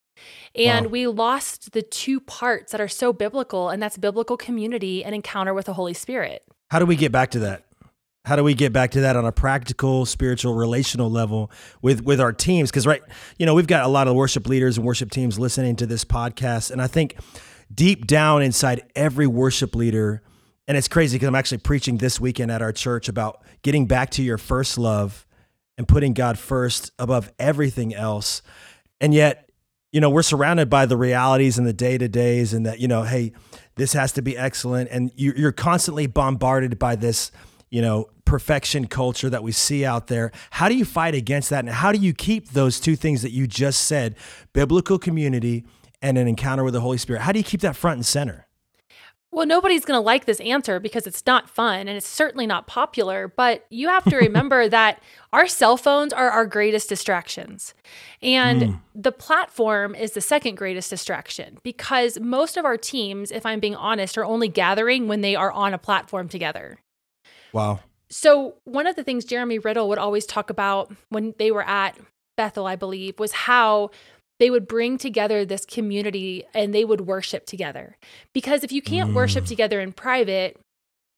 And 0.54 0.86
wow. 0.86 0.92
we 0.92 1.06
lost 1.06 1.72
the 1.72 1.82
two 1.82 2.20
parts 2.20 2.72
that 2.72 2.80
are 2.80 2.88
so 2.88 3.12
biblical, 3.12 3.70
and 3.70 3.82
that's 3.82 3.96
biblical 3.96 4.36
community 4.36 5.02
and 5.02 5.14
encounter 5.14 5.54
with 5.54 5.66
the 5.66 5.72
Holy 5.72 5.94
Spirit. 5.94 6.44
How 6.70 6.78
do 6.78 6.86
we 6.86 6.96
get 6.96 7.10
back 7.10 7.30
to 7.32 7.38
that? 7.40 7.64
How 8.24 8.36
do 8.36 8.44
we 8.44 8.54
get 8.54 8.72
back 8.72 8.92
to 8.92 9.00
that 9.00 9.16
on 9.16 9.24
a 9.24 9.32
practical, 9.32 10.06
spiritual, 10.06 10.54
relational 10.54 11.10
level 11.10 11.50
with 11.80 12.04
with 12.04 12.20
our 12.20 12.32
teams? 12.32 12.70
Because 12.70 12.86
right, 12.86 13.02
you 13.38 13.46
know, 13.46 13.54
we've 13.54 13.66
got 13.66 13.84
a 13.84 13.88
lot 13.88 14.06
of 14.08 14.14
worship 14.14 14.46
leaders 14.46 14.76
and 14.76 14.86
worship 14.86 15.10
teams 15.10 15.38
listening 15.38 15.74
to 15.76 15.86
this 15.86 16.04
podcast, 16.04 16.70
and 16.70 16.80
I 16.80 16.86
think 16.86 17.16
deep 17.74 18.06
down 18.06 18.42
inside 18.42 18.82
every 18.94 19.26
worship 19.26 19.74
leader 19.74 20.22
and 20.68 20.76
it's 20.76 20.88
crazy 20.88 21.16
because 21.16 21.28
I'm 21.28 21.34
actually 21.34 21.58
preaching 21.58 21.98
this 21.98 22.20
weekend 22.20 22.50
at 22.50 22.62
our 22.62 22.72
church 22.72 23.08
about 23.08 23.42
getting 23.62 23.86
back 23.86 24.10
to 24.10 24.22
your 24.22 24.38
first 24.38 24.78
love 24.78 25.26
and 25.76 25.88
putting 25.88 26.12
God 26.12 26.38
first 26.38 26.92
above 26.98 27.32
everything 27.38 27.94
else. 27.94 28.42
And 29.00 29.12
yet, 29.12 29.50
you 29.90 30.00
know, 30.00 30.08
we're 30.08 30.22
surrounded 30.22 30.70
by 30.70 30.86
the 30.86 30.96
realities 30.96 31.58
and 31.58 31.66
the 31.66 31.72
day 31.72 31.98
to 31.98 32.08
days, 32.08 32.54
and 32.54 32.64
that, 32.64 32.80
you 32.80 32.88
know, 32.88 33.02
hey, 33.02 33.32
this 33.74 33.92
has 33.92 34.12
to 34.12 34.22
be 34.22 34.36
excellent. 34.36 34.88
And 34.90 35.10
you're 35.16 35.52
constantly 35.52 36.06
bombarded 36.06 36.78
by 36.78 36.96
this, 36.96 37.30
you 37.70 37.82
know, 37.82 38.08
perfection 38.24 38.86
culture 38.86 39.28
that 39.28 39.42
we 39.42 39.52
see 39.52 39.84
out 39.84 40.06
there. 40.06 40.32
How 40.50 40.68
do 40.68 40.76
you 40.76 40.86
fight 40.86 41.14
against 41.14 41.50
that? 41.50 41.60
And 41.60 41.68
how 41.68 41.92
do 41.92 41.98
you 41.98 42.14
keep 42.14 42.50
those 42.50 42.80
two 42.80 42.96
things 42.96 43.20
that 43.22 43.32
you 43.32 43.46
just 43.46 43.82
said 43.82 44.16
biblical 44.54 44.98
community 44.98 45.66
and 46.00 46.16
an 46.16 46.26
encounter 46.26 46.64
with 46.64 46.72
the 46.72 46.80
Holy 46.80 46.98
Spirit? 46.98 47.22
How 47.22 47.32
do 47.32 47.38
you 47.38 47.44
keep 47.44 47.60
that 47.60 47.76
front 47.76 47.96
and 47.96 48.06
center? 48.06 48.46
Well, 49.32 49.46
nobody's 49.46 49.86
going 49.86 49.96
to 49.96 50.04
like 50.04 50.26
this 50.26 50.40
answer 50.40 50.78
because 50.78 51.06
it's 51.06 51.24
not 51.26 51.48
fun 51.48 51.88
and 51.88 51.96
it's 51.96 52.06
certainly 52.06 52.46
not 52.46 52.66
popular. 52.66 53.32
But 53.34 53.64
you 53.70 53.88
have 53.88 54.04
to 54.04 54.16
remember 54.16 54.68
that 54.68 55.02
our 55.32 55.46
cell 55.48 55.78
phones 55.78 56.12
are 56.12 56.28
our 56.28 56.44
greatest 56.44 56.90
distractions. 56.90 57.72
And 58.20 58.62
mm. 58.62 58.80
the 58.94 59.10
platform 59.10 59.94
is 59.94 60.12
the 60.12 60.20
second 60.20 60.56
greatest 60.56 60.90
distraction 60.90 61.58
because 61.62 62.20
most 62.20 62.58
of 62.58 62.66
our 62.66 62.76
teams, 62.76 63.30
if 63.30 63.46
I'm 63.46 63.58
being 63.58 63.74
honest, 63.74 64.18
are 64.18 64.24
only 64.24 64.48
gathering 64.48 65.08
when 65.08 65.22
they 65.22 65.34
are 65.34 65.50
on 65.50 65.72
a 65.72 65.78
platform 65.78 66.28
together. 66.28 66.78
Wow. 67.54 67.80
So, 68.10 68.56
one 68.64 68.86
of 68.86 68.96
the 68.96 69.02
things 69.02 69.24
Jeremy 69.24 69.58
Riddle 69.58 69.88
would 69.88 69.96
always 69.96 70.26
talk 70.26 70.50
about 70.50 70.92
when 71.08 71.34
they 71.38 71.50
were 71.50 71.66
at 71.66 71.96
Bethel, 72.36 72.66
I 72.66 72.76
believe, 72.76 73.18
was 73.18 73.32
how 73.32 73.90
they 74.42 74.50
would 74.50 74.66
bring 74.66 74.98
together 74.98 75.44
this 75.44 75.64
community 75.64 76.42
and 76.52 76.74
they 76.74 76.84
would 76.84 77.02
worship 77.02 77.46
together. 77.46 77.96
Because 78.32 78.64
if 78.64 78.72
you 78.72 78.82
can't 78.82 79.10
mm. 79.10 79.14
worship 79.14 79.44
together 79.44 79.80
in 79.80 79.92
private, 79.92 80.58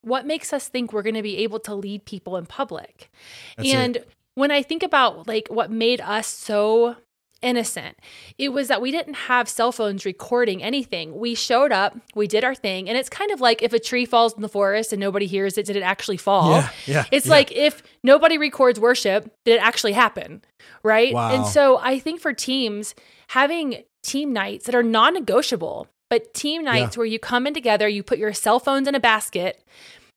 what 0.03 0.27
makes 0.27 0.53
us 0.53 0.69
think 0.69 0.93
we're 0.93 1.01
going 1.01 1.15
to 1.15 1.23
be 1.23 1.39
able 1.39 1.59
to 1.61 1.75
lead 1.75 2.05
people 2.05 2.37
in 2.37 2.45
public? 2.45 3.11
That's 3.57 3.73
and 3.73 3.97
it. 3.97 4.11
when 4.35 4.51
I 4.51 4.61
think 4.61 4.83
about 4.83 5.27
like 5.27 5.49
what 5.49 5.71
made 5.71 6.03
us 6.03 6.27
so 6.27 6.97
innocent. 7.45 7.99
It 8.39 8.49
was 8.49 8.69
that 8.69 8.81
we 8.81 8.91
didn't 8.91 9.15
have 9.15 9.49
cell 9.49 9.71
phones 9.71 10.05
recording 10.05 10.63
anything. 10.63 11.17
We 11.19 11.35
showed 11.35 11.71
up, 11.71 11.97
we 12.15 12.27
did 12.27 12.43
our 12.43 12.55
thing, 12.55 12.89
and 12.89 12.99
it's 12.99 13.11
kind 13.11 13.31
of 13.31 13.41
like 13.41 13.63
if 13.63 13.73
a 13.73 13.79
tree 13.79 14.07
falls 14.07 14.33
in 14.33 14.43
the 14.43 14.49
forest 14.49 14.93
and 14.93 14.99
nobody 14.99 15.27
hears 15.27 15.59
it, 15.59 15.67
did 15.67 15.77
it 15.77 15.83
actually 15.83 16.17
fall? 16.17 16.53
Yeah, 16.53 16.71
yeah, 16.87 17.05
it's 17.13 17.27
yeah. 17.27 17.33
like 17.33 17.53
if 17.53 17.83
nobody 18.03 18.39
records 18.39 18.81
worship, 18.81 19.31
did 19.45 19.57
it 19.57 19.63
actually 19.63 19.93
happen? 19.93 20.43
Right? 20.83 21.13
Wow. 21.13 21.35
And 21.35 21.47
so 21.47 21.79
I 21.79 21.99
think 21.99 22.21
for 22.21 22.33
teams, 22.33 22.95
having 23.29 23.85
team 24.03 24.33
nights 24.33 24.67
that 24.67 24.75
are 24.75 24.83
non 24.83 25.15
negotiable, 25.15 25.89
but 26.11 26.35
team 26.35 26.65
nights 26.65 26.97
yeah. 26.97 26.99
where 26.99 27.07
you 27.07 27.19
come 27.19 27.47
in 27.47 27.55
together, 27.55 27.89
you 27.89 28.03
put 28.03 28.19
your 28.19 28.33
cell 28.33 28.59
phones 28.59 28.89
in 28.89 28.95
a 28.95 29.01
basket, 29.01 29.65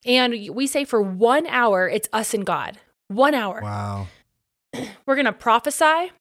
and 0.05 0.49
we 0.51 0.67
say 0.67 0.85
for 0.85 1.01
one 1.01 1.47
hour, 1.47 1.89
it's 1.89 2.09
us 2.13 2.33
and 2.33 2.45
God. 2.45 2.77
One 3.07 3.33
hour. 3.33 3.61
Wow. 3.61 4.07
We're 5.05 5.15
going 5.15 5.25
to 5.25 5.33
prophesy 5.33 6.11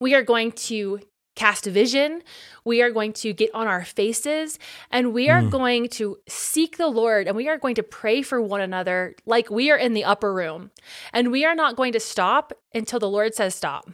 we 0.00 0.14
are 0.14 0.22
going 0.22 0.52
to 0.52 1.00
cast 1.34 1.64
vision. 1.64 2.22
We 2.64 2.82
are 2.82 2.90
going 2.90 3.12
to 3.14 3.32
get 3.32 3.54
on 3.54 3.66
our 3.66 3.84
faces 3.84 4.58
and 4.90 5.12
we 5.12 5.28
are 5.30 5.40
mm. 5.40 5.50
going 5.50 5.88
to 5.90 6.18
seek 6.28 6.76
the 6.76 6.86
Lord 6.86 7.26
and 7.26 7.36
we 7.36 7.48
are 7.48 7.58
going 7.58 7.74
to 7.76 7.82
pray 7.82 8.22
for 8.22 8.40
one 8.40 8.60
another 8.60 9.16
like 9.26 9.50
we 9.50 9.70
are 9.70 9.76
in 9.76 9.94
the 9.94 10.04
upper 10.04 10.32
room. 10.32 10.70
And 11.12 11.32
we 11.32 11.44
are 11.44 11.54
not 11.54 11.74
going 11.74 11.92
to 11.94 12.00
stop 12.00 12.52
until 12.74 13.00
the 13.00 13.08
Lord 13.08 13.34
says 13.34 13.54
stop. 13.54 13.88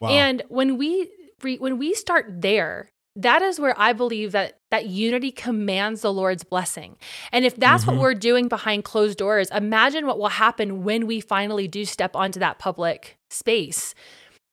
Wow. 0.00 0.10
And 0.10 0.42
when 0.48 0.78
we 0.78 1.08
when 1.42 1.78
we 1.78 1.94
start 1.94 2.26
there, 2.28 2.90
that 3.16 3.42
is 3.42 3.60
where 3.60 3.78
I 3.78 3.92
believe 3.92 4.32
that 4.32 4.58
that 4.70 4.86
unity 4.86 5.30
commands 5.30 6.00
the 6.00 6.12
Lord's 6.12 6.44
blessing. 6.44 6.96
And 7.30 7.44
if 7.44 7.56
that's 7.56 7.84
mm-hmm. 7.84 7.96
what 7.96 8.00
we're 8.00 8.14
doing 8.14 8.48
behind 8.48 8.84
closed 8.84 9.18
doors, 9.18 9.50
imagine 9.50 10.06
what 10.06 10.18
will 10.18 10.28
happen 10.28 10.82
when 10.82 11.06
we 11.06 11.20
finally 11.20 11.68
do 11.68 11.84
step 11.84 12.16
onto 12.16 12.40
that 12.40 12.58
public 12.58 13.18
space. 13.30 13.94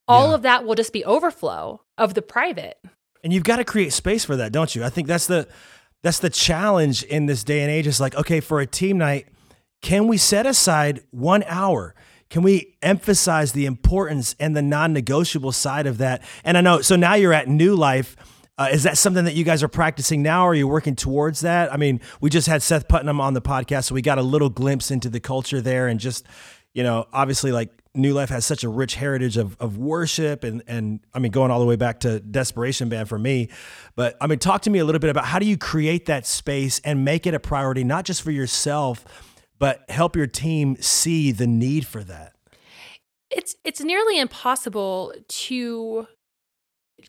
All 0.08 0.30
yeah. 0.30 0.36
of 0.36 0.42
that 0.42 0.66
will 0.66 0.76
just 0.76 0.92
be 0.92 1.06
overflow 1.06 1.82
of 1.98 2.16
the 2.16 2.22
private. 2.22 2.78
And 3.24 3.32
you've 3.32 3.44
got 3.44 3.58
to 3.58 3.66
create 3.66 3.94
space 3.94 4.26
for 4.26 4.36
that, 4.36 4.52
don't 4.52 4.74
you? 4.76 4.84
I 4.84 4.90
think 4.90 5.08
that's 5.08 5.28
the 5.28 5.48
that's 6.02 6.20
the 6.20 6.30
challenge 6.30 7.04
in 7.04 7.26
this 7.26 7.44
day 7.44 7.62
and 7.62 7.70
age 7.70 7.86
is 7.86 8.00
like, 8.00 8.16
okay, 8.16 8.40
for 8.40 8.62
a 8.62 8.66
team 8.66 8.98
night, 8.98 9.28
can 9.82 10.08
we 10.08 10.18
set 10.18 10.46
aside 10.46 11.02
1 11.12 11.44
hour? 11.44 11.94
Can 12.30 12.44
we 12.44 12.76
emphasize 12.82 13.54
the 13.54 13.66
importance 13.66 14.36
and 14.40 14.56
the 14.56 14.62
non-negotiable 14.62 15.52
side 15.52 15.88
of 15.88 15.98
that? 15.98 16.22
And 16.44 16.58
I 16.58 16.62
know 16.62 16.82
so 16.82 16.96
now 16.96 17.16
you're 17.16 17.34
at 17.34 17.48
New 17.48 17.76
Life 17.76 18.16
uh, 18.60 18.68
is 18.74 18.84
that 18.84 18.98
something 18.98 19.24
that 19.24 19.36
you 19.36 19.46
guys 19.46 19.64
are 19.64 19.70
practicing 19.70 20.22
now? 20.22 20.44
Or 20.44 20.50
are 20.50 20.54
you 20.54 20.68
working 20.68 20.94
towards 20.94 21.40
that? 21.40 21.72
I 21.74 21.78
mean, 21.78 22.02
we 22.20 22.30
just 22.30 22.46
had 22.46 22.62
Seth 22.62 22.90
Putnam 22.90 23.22
on 23.22 23.34
the 23.34 23.42
podcast, 23.42 23.86
so 23.86 23.96
we 23.96 24.02
got 24.02 24.18
a 24.18 24.22
little 24.22 24.50
glimpse 24.50 24.92
into 24.92 25.10
the 25.10 25.22
culture 25.22 25.62
there, 25.62 25.88
and 25.88 25.98
just 25.98 26.28
you 26.74 26.84
know, 26.84 27.08
obviously, 27.14 27.54
like 27.54 27.70
New 27.96 28.14
Life 28.14 28.30
has 28.30 28.46
such 28.46 28.66
a 28.66 28.70
rich 28.70 28.96
heritage 28.96 29.38
of 29.38 29.56
of 29.62 29.78
worship, 29.78 30.44
and 30.44 30.62
and 30.68 31.00
I 31.14 31.20
mean, 31.20 31.32
going 31.32 31.52
all 31.52 31.62
the 31.62 31.66
way 31.66 31.78
back 31.78 32.02
to 32.02 32.20
Desperation 32.20 32.90
Band 32.90 33.08
for 33.08 33.18
me. 33.18 33.48
But 33.96 34.18
I 34.20 34.28
mean, 34.28 34.40
talk 34.40 34.64
to 34.64 34.70
me 34.70 34.80
a 34.80 34.86
little 34.86 35.00
bit 35.00 35.10
about 35.10 35.24
how 35.24 35.40
do 35.40 35.46
you 35.46 35.58
create 35.58 36.08
that 36.08 36.28
space 36.28 36.82
and 36.84 37.06
make 37.06 37.26
it 37.26 37.34
a 37.34 37.40
priority, 37.40 37.86
not 37.86 38.04
just 38.04 38.22
for 38.22 38.32
yourself, 38.32 39.06
but 39.60 39.84
help 39.90 40.16
your 40.16 40.28
team 40.28 40.78
see 40.80 41.32
the 41.32 41.48
need 41.48 41.86
for 41.86 42.04
that. 42.04 42.34
It's 43.30 43.56
it's 43.64 43.82
nearly 43.82 44.20
impossible 44.20 45.14
to 45.28 46.08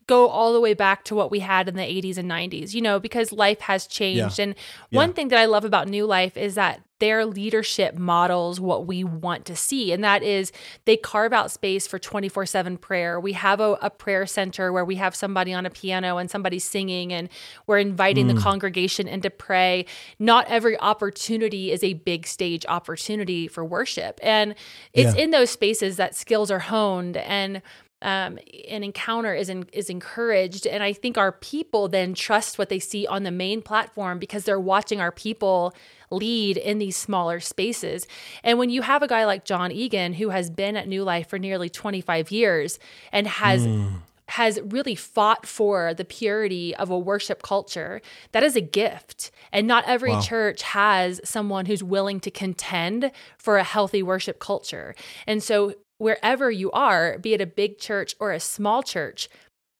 go 0.07 0.29
all 0.29 0.53
the 0.53 0.61
way 0.61 0.75
back 0.75 1.05
to 1.05 1.15
what 1.15 1.31
we 1.31 1.41
had 1.41 1.69
in 1.69 1.75
the 1.75 1.83
80s 1.83 2.17
and 2.17 2.31
90s, 2.31 2.75
you 2.75 2.81
know, 2.81 3.01
because 3.01 3.33
life 3.33 3.61
has 3.61 3.87
changed. 3.87 4.39
Yeah. 4.39 4.45
And 4.45 4.55
one 4.91 5.11
yeah. 5.11 5.15
thing 5.15 5.29
that 5.29 5.39
I 5.39 5.47
love 5.47 5.65
about 5.65 5.89
New 5.89 6.07
Life 6.07 6.37
is 6.37 6.55
that 6.55 6.83
their 7.01 7.27
leadership 7.27 7.99
models 7.99 8.61
what 8.61 8.87
we 8.87 9.03
want 9.03 9.45
to 9.47 9.57
see. 9.57 9.93
And 9.93 10.05
that 10.05 10.23
is 10.23 10.53
they 10.85 10.97
carve 10.97 11.33
out 11.33 11.51
space 11.51 11.87
for 11.87 11.99
24 11.99 12.47
7 12.47 12.79
prayer. 12.79 13.19
We 13.19 13.33
have 13.33 13.59
a, 13.59 13.77
a, 13.83 13.91
prayer 13.91 14.25
center 14.25 14.73
where 14.73 14.85
we 14.85 14.95
have 14.97 15.17
somebody 15.17 15.53
on 15.53 15.67
a 15.67 15.71
piano 15.71 16.19
and 16.19 16.31
somebody 16.31 16.59
singing, 16.59 17.13
and 17.13 17.29
we're 17.67 17.79
inviting 17.79 18.29
mm. 18.29 18.35
the 18.35 18.41
congregation 18.41 19.09
in 19.09 19.21
to 19.23 19.31
pray. 19.31 19.85
Not 20.19 20.47
every 20.49 20.79
opportunity 20.79 21.73
is 21.73 21.83
a 21.83 21.95
big 21.95 22.27
stage 22.27 22.65
opportunity 22.67 23.49
for 23.49 23.65
worship. 23.65 24.21
And 24.23 24.55
it's 24.93 25.17
yeah. 25.17 25.25
in 25.25 25.31
those 25.31 25.51
spaces 25.51 25.97
that 25.97 26.15
skills 26.15 26.51
are 26.51 26.61
honed. 26.61 27.17
And 27.17 27.63
um, 28.03 28.39
an 28.69 28.83
encounter 28.83 29.35
is 29.35 29.49
in, 29.49 29.67
is 29.73 29.91
encouraged, 29.91 30.67
and 30.67 30.83
I 30.83 30.93
think 30.93 31.19
our 31.19 31.33
people 31.33 31.89
then 31.89 32.15
trust 32.15 32.59
what 32.59 32.71
they 32.71 32.79
see 32.79 33.07
on 33.07 33.25
the 33.25 33.31
main 33.31 33.61
platform 33.61 34.19
because 34.19 34.45
they're 34.45 34.61
watching 34.61 35.01
our 35.01 35.13
people 35.13 35.75
lead 36.11 36.57
in 36.57 36.79
these 36.79 36.97
smaller 36.97 37.41
spaces. 37.41 38.07
And 38.43 38.59
when 38.59 38.71
you 38.71 38.83
have 38.83 39.03
a 39.03 39.07
guy 39.07 39.27
like 39.27 39.45
Jon 39.45 39.71
Egan 39.71 40.15
who 40.15 40.31
has 40.31 40.51
been 40.51 40.77
at 40.77 40.89
New 40.89 41.05
Life 41.05 41.29
for 41.29 41.39
nearly 41.39 41.69
25 41.69 42.31
years 42.31 42.79
and 43.13 43.27
has 43.27 43.67
mm. 43.67 43.93
has 44.29 44.59
really 44.65 44.95
fought 44.95 45.47
for 45.47 45.93
the 45.93 46.05
purity 46.05 46.75
of 46.77 46.91
a 46.91 46.99
worship 46.99 47.43
culture, 47.43 48.01
that 48.33 48.43
is 48.43 48.57
a 48.57 48.61
gift. 48.61 49.31
And 49.53 49.67
not 49.67 49.85
every 49.87 50.13
wow. 50.13 50.21
church 50.21 50.63
has 50.63 51.21
someone 51.23 51.67
who's 51.67 51.83
willing 51.83 52.19
to 52.21 52.31
contend 52.31 53.13
for 53.37 53.59
a 53.59 53.65
healthy 53.65 54.03
worship 54.03 54.39
culture. 54.39 54.95
And 55.27 55.43
so 55.43 55.75
wherever 56.01 56.51
you 56.51 56.71
are, 56.73 57.19
be 57.19 57.35
it 57.35 57.41
a 57.41 57.47
big 57.47 57.79
church 57.79 58.17
or 58.19 58.33
a 58.33 58.41
small 58.41 58.83
church, 58.83 59.29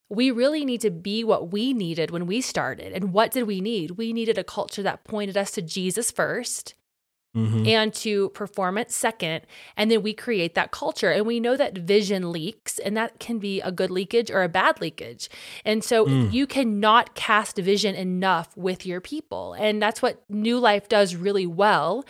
we 0.07 0.29
really 0.29 0.63
need 0.63 0.81
to 0.81 0.91
be 0.91 1.23
what 1.23 1.51
we 1.51 1.73
needed 1.73 2.11
when 2.11 2.27
we 2.27 2.41
started. 2.41 2.93
And 2.93 3.11
what 3.11 3.31
did 3.31 3.43
we 3.43 3.59
need? 3.59 3.91
We 3.91 4.13
needed 4.13 4.37
a 4.37 4.43
culture 4.43 4.83
that 4.83 5.03
pointed 5.03 5.35
us 5.35 5.51
to 5.51 5.61
Jesus 5.61 6.11
1st 6.11 6.73
mm-hmm. 7.35 7.65
and 7.65 7.93
to 7.95 8.29
performance 8.29 8.95
second. 8.95 9.47
And 9.75 9.89
then 9.89 10.03
we 10.03 10.13
create 10.13 10.53
that 10.53 10.71
culture. 10.71 11.09
And 11.09 11.25
we 11.25 11.39
know 11.39 11.57
that 11.57 11.77
vision 11.77 12.31
leaks, 12.31 12.77
and 12.77 12.95
that 12.97 13.19
can 13.19 13.39
be 13.39 13.59
a 13.61 13.71
good 13.71 13.89
leakage 13.89 14.29
or 14.29 14.43
a 14.43 14.49
bad 14.49 14.79
leakage. 14.79 15.29
And 15.65 15.83
so 15.83 16.05
mm. 16.05 16.31
you 16.31 16.45
cannot 16.45 17.15
cast 17.15 17.57
vision 17.57 17.95
enough 17.95 18.55
with 18.55 18.85
your 18.85 19.01
people. 19.01 19.53
And 19.53 19.81
that's 19.81 20.01
what 20.01 20.23
New 20.29 20.59
Life 20.59 20.87
does 20.87 21.15
really 21.15 21.47
well 21.47 22.05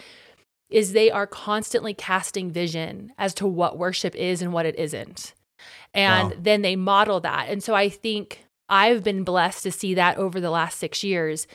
is 0.72 0.94
they 0.94 1.12
are 1.12 1.28
constantly 1.28 1.94
casting 1.94 2.50
vision 2.50 3.12
as 3.18 3.34
to 3.36 3.46
what 3.46 3.78
worship 3.78 4.16
is 4.16 4.42
and 4.42 4.54
what 4.54 4.66
it 4.66 4.78
isn't. 4.80 5.34
And 5.94 6.30
wow. 6.30 6.38
then 6.40 6.62
they 6.62 6.76
model 6.76 7.20
that. 7.20 7.50
And 7.50 7.62
so 7.62 7.76
I 7.76 7.90
think 7.90 8.46
I've 8.70 9.04
been 9.04 9.24
blessed 9.24 9.64
to 9.64 9.72
see 9.72 9.94
that 9.96 10.18
over 10.18 10.40
the 10.40 10.50
last 10.50 10.80
six 10.80 11.04
years. 11.04 11.46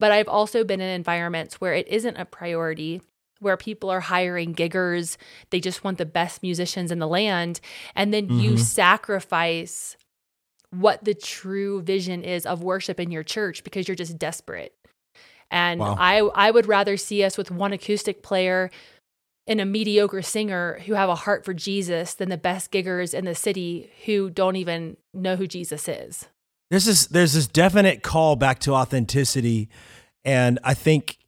But 0.00 0.10
I've 0.10 0.28
also 0.28 0.64
been 0.64 0.80
in 0.80 0.88
environments 0.88 1.60
where 1.60 1.74
it 1.74 1.86
isn't 1.88 2.16
a 2.16 2.24
priority, 2.24 3.00
where 3.40 3.56
people 3.56 3.90
are 3.90 4.00
hiring 4.00 4.54
giggers. 4.54 5.16
They 5.50 5.60
just 5.60 5.84
want 5.84 5.98
the 5.98 6.06
best 6.06 6.42
musicians 6.42 6.90
in 6.90 6.98
the 6.98 7.06
land. 7.06 7.60
And 7.94 8.12
then 8.12 8.26
mm-hmm. 8.26 8.40
you 8.40 8.58
sacrifice 8.58 9.96
what 10.70 11.04
the 11.04 11.14
true 11.14 11.82
vision 11.82 12.24
is 12.24 12.46
of 12.46 12.62
worship 12.62 12.98
in 12.98 13.10
your 13.10 13.22
church 13.22 13.62
because 13.62 13.86
you're 13.86 13.94
just 13.94 14.18
desperate. 14.18 14.74
And 15.54 15.78
wow. 15.78 15.94
I 15.96 16.18
I 16.34 16.50
would 16.50 16.66
rather 16.66 16.96
see 16.96 17.22
us 17.22 17.38
with 17.38 17.48
one 17.48 17.72
acoustic 17.72 18.24
player 18.24 18.72
and 19.46 19.60
a 19.60 19.64
mediocre 19.64 20.20
singer 20.20 20.80
who 20.84 20.94
have 20.94 21.08
a 21.08 21.14
heart 21.14 21.44
for 21.44 21.54
Jesus 21.54 22.14
than 22.14 22.28
the 22.28 22.36
best 22.36 22.72
giggers 22.72 23.14
in 23.14 23.24
the 23.24 23.36
city 23.36 23.92
who 24.04 24.30
don't 24.30 24.56
even 24.56 24.96
know 25.12 25.36
who 25.36 25.46
Jesus 25.46 25.88
is. 25.88 26.26
There's 26.70 26.86
this 26.86 27.06
there's 27.06 27.34
this 27.34 27.46
definite 27.46 28.02
call 28.02 28.34
back 28.34 28.58
to 28.60 28.72
authenticity 28.72 29.68
and 30.24 30.58
I 30.64 30.74
think 30.74 31.18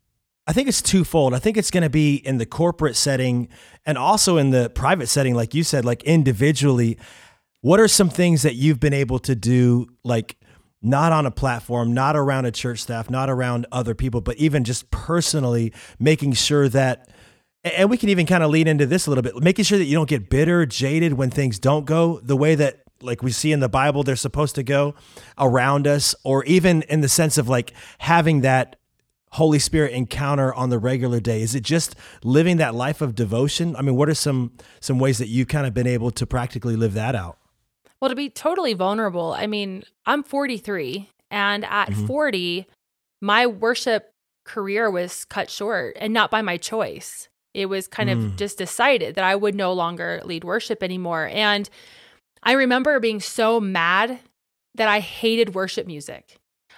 I 0.48 0.52
think 0.52 0.68
it's 0.68 0.82
twofold. 0.82 1.32
I 1.32 1.38
think 1.38 1.56
it's 1.56 1.70
going 1.70 1.84
to 1.84 1.90
be 1.90 2.16
in 2.16 2.38
the 2.38 2.46
corporate 2.46 2.96
setting 2.96 3.48
and 3.84 3.96
also 3.96 4.38
in 4.38 4.50
the 4.50 4.70
private 4.70 5.06
setting 5.06 5.36
like 5.36 5.54
you 5.54 5.62
said 5.62 5.84
like 5.84 6.02
individually. 6.02 6.98
What 7.60 7.78
are 7.78 7.88
some 7.88 8.10
things 8.10 8.42
that 8.42 8.56
you've 8.56 8.80
been 8.80 8.92
able 8.92 9.20
to 9.20 9.36
do 9.36 9.86
like 10.02 10.36
not 10.82 11.12
on 11.12 11.26
a 11.26 11.30
platform, 11.30 11.94
not 11.94 12.16
around 12.16 12.44
a 12.44 12.50
church 12.50 12.80
staff, 12.80 13.10
not 13.10 13.30
around 13.30 13.66
other 13.72 13.94
people, 13.94 14.20
but 14.20 14.36
even 14.36 14.64
just 14.64 14.90
personally 14.90 15.72
making 15.98 16.32
sure 16.32 16.68
that, 16.68 17.08
and 17.64 17.90
we 17.90 17.96
can 17.96 18.08
even 18.08 18.26
kind 18.26 18.42
of 18.42 18.50
lead 18.50 18.68
into 18.68 18.86
this 18.86 19.06
a 19.06 19.10
little 19.10 19.22
bit, 19.22 19.36
making 19.42 19.64
sure 19.64 19.78
that 19.78 19.84
you 19.84 19.96
don't 19.96 20.08
get 20.08 20.30
bitter, 20.30 20.66
jaded 20.66 21.14
when 21.14 21.30
things 21.30 21.58
don't 21.58 21.86
go 21.86 22.20
the 22.20 22.36
way 22.36 22.54
that 22.54 22.82
like 23.02 23.22
we 23.22 23.30
see 23.30 23.52
in 23.52 23.60
the 23.60 23.68
Bible 23.68 24.02
they're 24.02 24.16
supposed 24.16 24.54
to 24.54 24.62
go 24.62 24.94
around 25.38 25.86
us, 25.86 26.14
or 26.24 26.44
even 26.44 26.82
in 26.82 27.00
the 27.00 27.08
sense 27.08 27.36
of 27.38 27.48
like 27.48 27.72
having 27.98 28.40
that 28.42 28.76
Holy 29.32 29.58
Spirit 29.58 29.92
encounter 29.92 30.54
on 30.54 30.70
the 30.70 30.78
regular 30.78 31.20
day? 31.20 31.42
Is 31.42 31.54
it 31.54 31.62
just 31.62 31.94
living 32.22 32.56
that 32.56 32.74
life 32.74 33.02
of 33.02 33.14
devotion? 33.14 33.76
I 33.76 33.82
mean, 33.82 33.94
what 33.94 34.08
are 34.08 34.14
some 34.14 34.52
some 34.80 34.98
ways 34.98 35.18
that 35.18 35.28
you've 35.28 35.48
kind 35.48 35.66
of 35.66 35.74
been 35.74 35.86
able 35.86 36.10
to 36.12 36.26
practically 36.26 36.76
live 36.76 36.94
that 36.94 37.14
out? 37.14 37.38
Well, 38.00 38.08
to 38.10 38.14
be 38.14 38.28
totally 38.28 38.74
vulnerable, 38.74 39.32
I 39.32 39.46
mean, 39.46 39.84
I'm 40.04 40.22
43, 40.22 41.08
and 41.30 41.64
at 41.64 41.90
mm-hmm. 41.90 42.06
40, 42.06 42.66
my 43.20 43.46
worship 43.46 44.12
career 44.44 44.90
was 44.90 45.24
cut 45.24 45.50
short 45.50 45.96
and 45.98 46.12
not 46.12 46.30
by 46.30 46.42
my 46.42 46.56
choice. 46.56 47.28
It 47.54 47.66
was 47.66 47.88
kind 47.88 48.10
mm. 48.10 48.12
of 48.12 48.36
just 48.36 48.58
decided 48.58 49.14
that 49.14 49.24
I 49.24 49.34
would 49.34 49.54
no 49.54 49.72
longer 49.72 50.20
lead 50.24 50.44
worship 50.44 50.82
anymore. 50.82 51.28
And 51.32 51.68
I 52.42 52.52
remember 52.52 53.00
being 53.00 53.20
so 53.20 53.60
mad 53.60 54.20
that 54.74 54.88
I 54.88 55.00
hated 55.00 55.54
worship 55.54 55.86
music. 55.86 56.36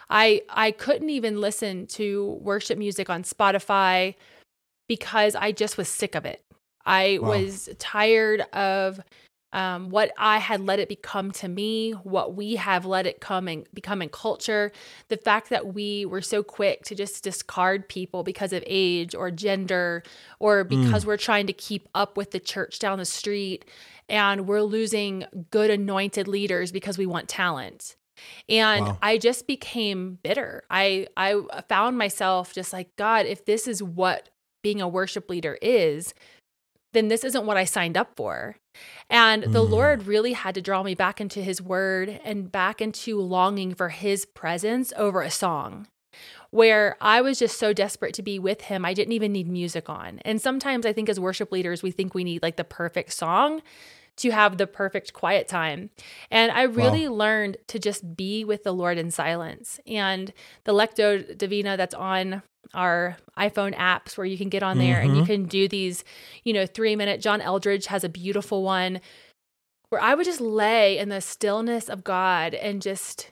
I 0.09 0.43
I 0.49 0.71
couldn't 0.71 1.11
even 1.11 1.41
listen 1.41 1.87
to 1.89 2.39
worship 2.41 2.79
music 2.79 3.11
on 3.11 3.25
Spotify 3.25 4.15
because 4.89 5.35
I 5.35 5.53
just 5.53 5.77
was 5.77 5.89
sick 5.89 6.15
of 6.15 6.25
it. 6.25 6.43
I 6.87 7.19
wow. 7.21 7.31
was 7.31 7.69
tired 7.79 8.41
of 8.53 9.01
um, 9.53 9.89
what 9.89 10.13
I 10.19 10.39
had 10.39 10.61
let 10.61 10.79
it 10.79 10.89
become 10.89 11.31
to 11.33 11.49
me, 11.49 11.93
what 11.93 12.35
we 12.35 12.57
have 12.57 12.85
let 12.85 13.07
it 13.07 13.21
come 13.21 13.49
and 13.49 13.67
become 13.73 14.03
in 14.03 14.11
culture, 14.11 14.73
the 15.09 15.17
fact 15.17 15.49
that 15.51 15.73
we 15.75 16.05
were 16.05 16.21
so 16.21 16.43
quick 16.43 16.85
to 16.85 16.95
just 16.95 17.25
discard 17.25 17.89
people 17.89 18.23
because 18.23 18.53
of 18.53 18.63
age 18.67 19.15
or 19.15 19.31
gender 19.31 20.03
or 20.39 20.65
because 20.65 21.05
mm. 21.05 21.07
we're 21.07 21.17
trying 21.17 21.47
to 21.47 21.53
keep 21.53 21.89
up 21.95 22.17
with 22.17 22.33
the 22.33 22.41
church 22.41 22.79
down 22.79 22.99
the 22.99 23.05
street 23.07 23.65
and 24.09 24.47
we're 24.47 24.63
losing 24.63 25.25
good 25.51 25.71
anointed 25.71 26.29
leaders 26.29 26.71
because 26.71 26.99
we 26.99 27.07
want 27.07 27.29
talent. 27.29 27.97
And 28.49 28.87
wow. 28.87 28.99
I 29.01 29.17
just 29.17 29.47
became 29.47 30.19
bitter. 30.23 30.65
I 30.71 31.07
I 31.17 31.41
found 31.69 31.97
myself 31.97 32.53
just 32.53 32.73
like 32.73 32.95
God, 32.97 33.27
if 33.27 33.45
this 33.45 33.69
is 33.69 33.83
what 33.83 34.31
being 34.63 34.81
a 34.81 34.89
worship 34.89 35.31
leader 35.31 35.57
is, 35.63 36.15
then 36.93 37.09
this 37.09 37.25
isn't 37.25 37.47
what 37.47 37.57
I 37.57 37.65
signed 37.65 37.97
up 37.97 38.13
for. 38.17 38.57
And 39.11 39.43
the 39.43 39.65
mm. 39.65 39.71
Lord 39.71 40.07
really 40.07 40.33
had 40.33 40.55
to 40.55 40.63
draw 40.63 40.83
me 40.83 40.95
back 40.95 41.21
into 41.21 41.43
his 41.43 41.61
word 41.61 42.21
and 42.25 42.51
back 42.51 42.81
into 42.81 43.21
longing 43.21 43.75
for 43.75 43.89
his 43.89 44.25
presence 44.25 44.93
over 44.97 45.23
a 45.23 45.31
song 45.31 45.89
where 46.51 46.97
I 47.01 47.21
was 47.21 47.39
just 47.39 47.59
so 47.59 47.73
desperate 47.73 48.15
to 48.15 48.23
be 48.23 48.39
with 48.39 48.63
him, 48.63 48.85
I 48.85 48.95
didn't 48.95 49.13
even 49.13 49.33
need 49.33 49.49
music 49.49 49.89
on. 49.89 50.21
And 50.25 50.41
sometimes 50.41 50.87
I 50.87 50.93
think 50.93 51.09
as 51.09 51.21
worship 51.21 51.53
leaders, 51.53 51.83
we 51.83 51.91
think 51.91 52.15
we 52.15 52.25
need 52.25 52.43
like 52.43 52.57
the 52.57 52.65
perfect 52.65 53.13
song 53.13 53.61
to 54.17 54.31
have 54.31 54.57
the 54.57 54.67
perfect 54.67 55.13
quiet 55.13 55.47
time. 55.47 55.91
And 56.31 56.51
I 56.51 56.63
really 56.63 57.09
wow. 57.09 57.15
learned 57.15 57.57
to 57.69 57.79
just 57.79 58.17
be 58.17 58.45
with 58.45 58.65
the 58.65 58.73
Lord 58.73 58.99
in 58.99 59.11
silence. 59.11 59.79
And 59.87 60.33
the 60.65 60.73
Lectio 60.73 61.37
Divina 61.37 61.77
that's 61.77 61.95
on 61.95 62.43
our 62.75 63.17
iPhone 63.37 63.75
apps 63.77 64.17
where 64.17 64.27
you 64.27 64.39
can 64.39 64.49
get 64.49 64.63
on 64.63 64.79
there 64.79 64.97
mm-hmm. 64.97 65.07
and 65.07 65.17
you 65.17 65.23
mm-hmm. 65.23 65.33
can 65.33 65.45
do 65.47 65.69
these, 65.69 66.05
you 66.45 66.53
know, 66.53 66.67
three 66.67 66.97
minute. 66.97 67.21
John 67.21 67.41
Eldredge 67.41 67.87
has 67.87 68.05
a 68.05 68.09
beautiful 68.09 68.63
one 68.63 69.01
where 69.91 70.01
I 70.01 70.15
would 70.15 70.27
just 70.27 70.41
lay 70.41 70.99
in 70.99 71.09
the 71.09 71.21
stillness 71.21 71.89
of 71.89 72.05
God 72.05 72.55
and 72.55 72.83
just 72.83 73.31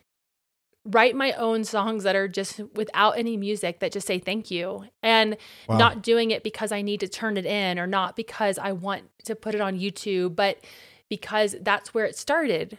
write 0.86 1.16
my 1.16 1.32
own 1.32 1.64
songs 1.64 2.04
that 2.04 2.14
are 2.14 2.28
just 2.28 2.60
without 2.74 3.18
any 3.18 3.36
music 3.36 3.80
that 3.80 3.92
just 3.92 4.06
say 4.06 4.18
thank 4.18 4.50
you 4.50 4.84
and 5.02 5.36
wow. 5.68 5.76
not 5.76 6.02
doing 6.02 6.30
it 6.30 6.44
because 6.44 6.70
I 6.70 6.80
need 6.80 7.00
to 7.00 7.08
turn 7.08 7.36
it 7.36 7.44
in 7.44 7.78
or 7.78 7.86
not 7.86 8.14
because 8.14 8.56
I 8.58 8.72
want 8.72 9.04
to 9.24 9.34
put 9.34 9.54
it 9.54 9.60
on 9.60 9.78
YouTube, 9.78 10.36
but 10.36 10.64
because 11.10 11.56
that's 11.60 11.92
where 11.92 12.04
it 12.04 12.16
started 12.16 12.78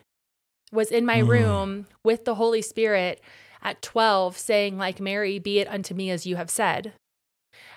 was 0.72 0.92
in 0.92 1.06
my 1.06 1.22
mm. 1.22 1.28
room 1.28 1.88
with 2.04 2.26
the 2.26 2.36
Holy 2.36 2.62
Spirit 2.62 3.22
at 3.68 3.82
12 3.82 4.38
saying 4.38 4.78
like 4.78 5.02
Mary 5.02 5.40
be 5.40 5.60
it 5.60 5.68
unto 5.68 5.94
me 5.94 6.10
as 6.10 6.26
you 6.26 6.38
have 6.38 6.50
said. 6.50 6.94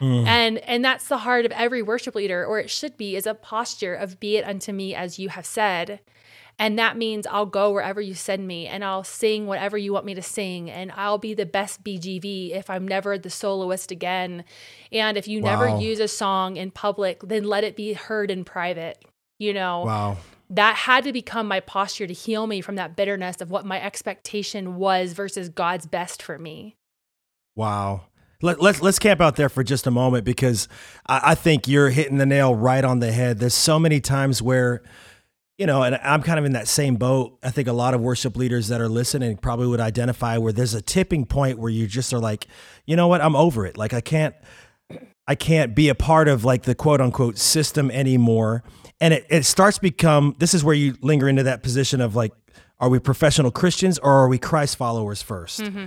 Mm. 0.00 0.26
And 0.26 0.58
and 0.58 0.84
that's 0.84 1.08
the 1.08 1.18
heart 1.18 1.44
of 1.44 1.52
every 1.52 1.82
worship 1.82 2.14
leader 2.14 2.46
or 2.46 2.60
it 2.60 2.70
should 2.70 2.96
be 2.96 3.16
is 3.16 3.26
a 3.26 3.34
posture 3.34 3.94
of 3.94 4.20
be 4.20 4.36
it 4.36 4.46
unto 4.46 4.72
me 4.72 4.94
as 4.94 5.18
you 5.18 5.30
have 5.30 5.44
said. 5.44 6.00
And 6.60 6.78
that 6.78 6.96
means 6.96 7.26
I'll 7.26 7.46
go 7.46 7.72
wherever 7.72 8.00
you 8.00 8.14
send 8.14 8.46
me 8.46 8.66
and 8.66 8.84
I'll 8.84 9.02
sing 9.02 9.46
whatever 9.46 9.78
you 9.78 9.92
want 9.92 10.04
me 10.04 10.14
to 10.14 10.22
sing. 10.22 10.70
And 10.70 10.92
I'll 10.92 11.18
be 11.18 11.32
the 11.32 11.46
best 11.46 11.82
BGV 11.82 12.50
if 12.50 12.68
I'm 12.68 12.86
never 12.86 13.16
the 13.16 13.30
soloist 13.30 13.90
again. 13.90 14.44
And 14.92 15.16
if 15.16 15.26
you 15.26 15.40
wow. 15.40 15.50
never 15.50 15.80
use 15.80 16.00
a 16.00 16.08
song 16.08 16.56
in 16.56 16.70
public, 16.70 17.20
then 17.22 17.44
let 17.44 17.64
it 17.64 17.76
be 17.76 17.94
heard 17.94 18.30
in 18.30 18.44
private. 18.44 19.02
You 19.38 19.54
know? 19.54 19.84
Wow. 19.86 20.18
That 20.50 20.76
had 20.76 21.04
to 21.04 21.12
become 21.12 21.46
my 21.46 21.60
posture 21.60 22.06
to 22.06 22.12
heal 22.12 22.46
me 22.46 22.60
from 22.60 22.74
that 22.74 22.96
bitterness 22.96 23.40
of 23.40 23.50
what 23.50 23.64
my 23.64 23.80
expectation 23.80 24.76
was 24.76 25.12
versus 25.12 25.48
God's 25.48 25.86
best 25.86 26.22
for 26.22 26.38
me. 26.38 26.76
Wow. 27.54 28.02
Let, 28.42 28.60
let's 28.60 28.80
let's 28.80 28.98
camp 28.98 29.20
out 29.20 29.36
there 29.36 29.48
for 29.48 29.62
just 29.62 29.86
a 29.86 29.90
moment 29.90 30.24
because 30.24 30.66
I, 31.06 31.20
I 31.32 31.34
think 31.34 31.68
you're 31.68 31.90
hitting 31.90 32.16
the 32.18 32.26
nail 32.26 32.54
right 32.54 32.84
on 32.84 33.00
the 33.00 33.12
head. 33.12 33.38
There's 33.38 33.54
so 33.54 33.78
many 33.78 34.00
times 34.00 34.42
where 34.42 34.82
you 35.60 35.66
know, 35.66 35.82
and 35.82 35.96
I'm 36.02 36.22
kind 36.22 36.38
of 36.38 36.46
in 36.46 36.52
that 36.52 36.68
same 36.68 36.96
boat. 36.96 37.38
I 37.42 37.50
think 37.50 37.68
a 37.68 37.74
lot 37.74 37.92
of 37.92 38.00
worship 38.00 38.34
leaders 38.34 38.68
that 38.68 38.80
are 38.80 38.88
listening 38.88 39.36
probably 39.36 39.66
would 39.66 39.78
identify 39.78 40.38
where 40.38 40.54
there's 40.54 40.72
a 40.72 40.80
tipping 40.80 41.26
point 41.26 41.58
where 41.58 41.68
you 41.68 41.86
just 41.86 42.14
are 42.14 42.18
like, 42.18 42.46
you 42.86 42.96
know 42.96 43.08
what, 43.08 43.20
I'm 43.20 43.36
over 43.36 43.66
it. 43.66 43.76
Like 43.76 43.92
I 43.92 44.00
can't, 44.00 44.34
I 45.26 45.34
can't 45.34 45.74
be 45.74 45.90
a 45.90 45.94
part 45.94 46.28
of 46.28 46.46
like 46.46 46.62
the 46.62 46.74
quote 46.74 47.02
unquote 47.02 47.36
system 47.36 47.90
anymore. 47.90 48.64
And 49.00 49.14
it, 49.14 49.26
it 49.30 49.44
starts 49.44 49.78
become 49.78 50.36
this 50.38 50.54
is 50.54 50.62
where 50.62 50.74
you 50.74 50.96
linger 51.00 51.28
into 51.28 51.44
that 51.44 51.62
position 51.62 52.00
of 52.00 52.14
like, 52.14 52.32
are 52.78 52.88
we 52.88 52.98
professional 52.98 53.50
Christians 53.50 53.98
or 53.98 54.12
are 54.12 54.28
we 54.28 54.38
Christ 54.38 54.76
followers 54.76 55.22
1st 55.22 55.68
mm-hmm. 55.68 55.86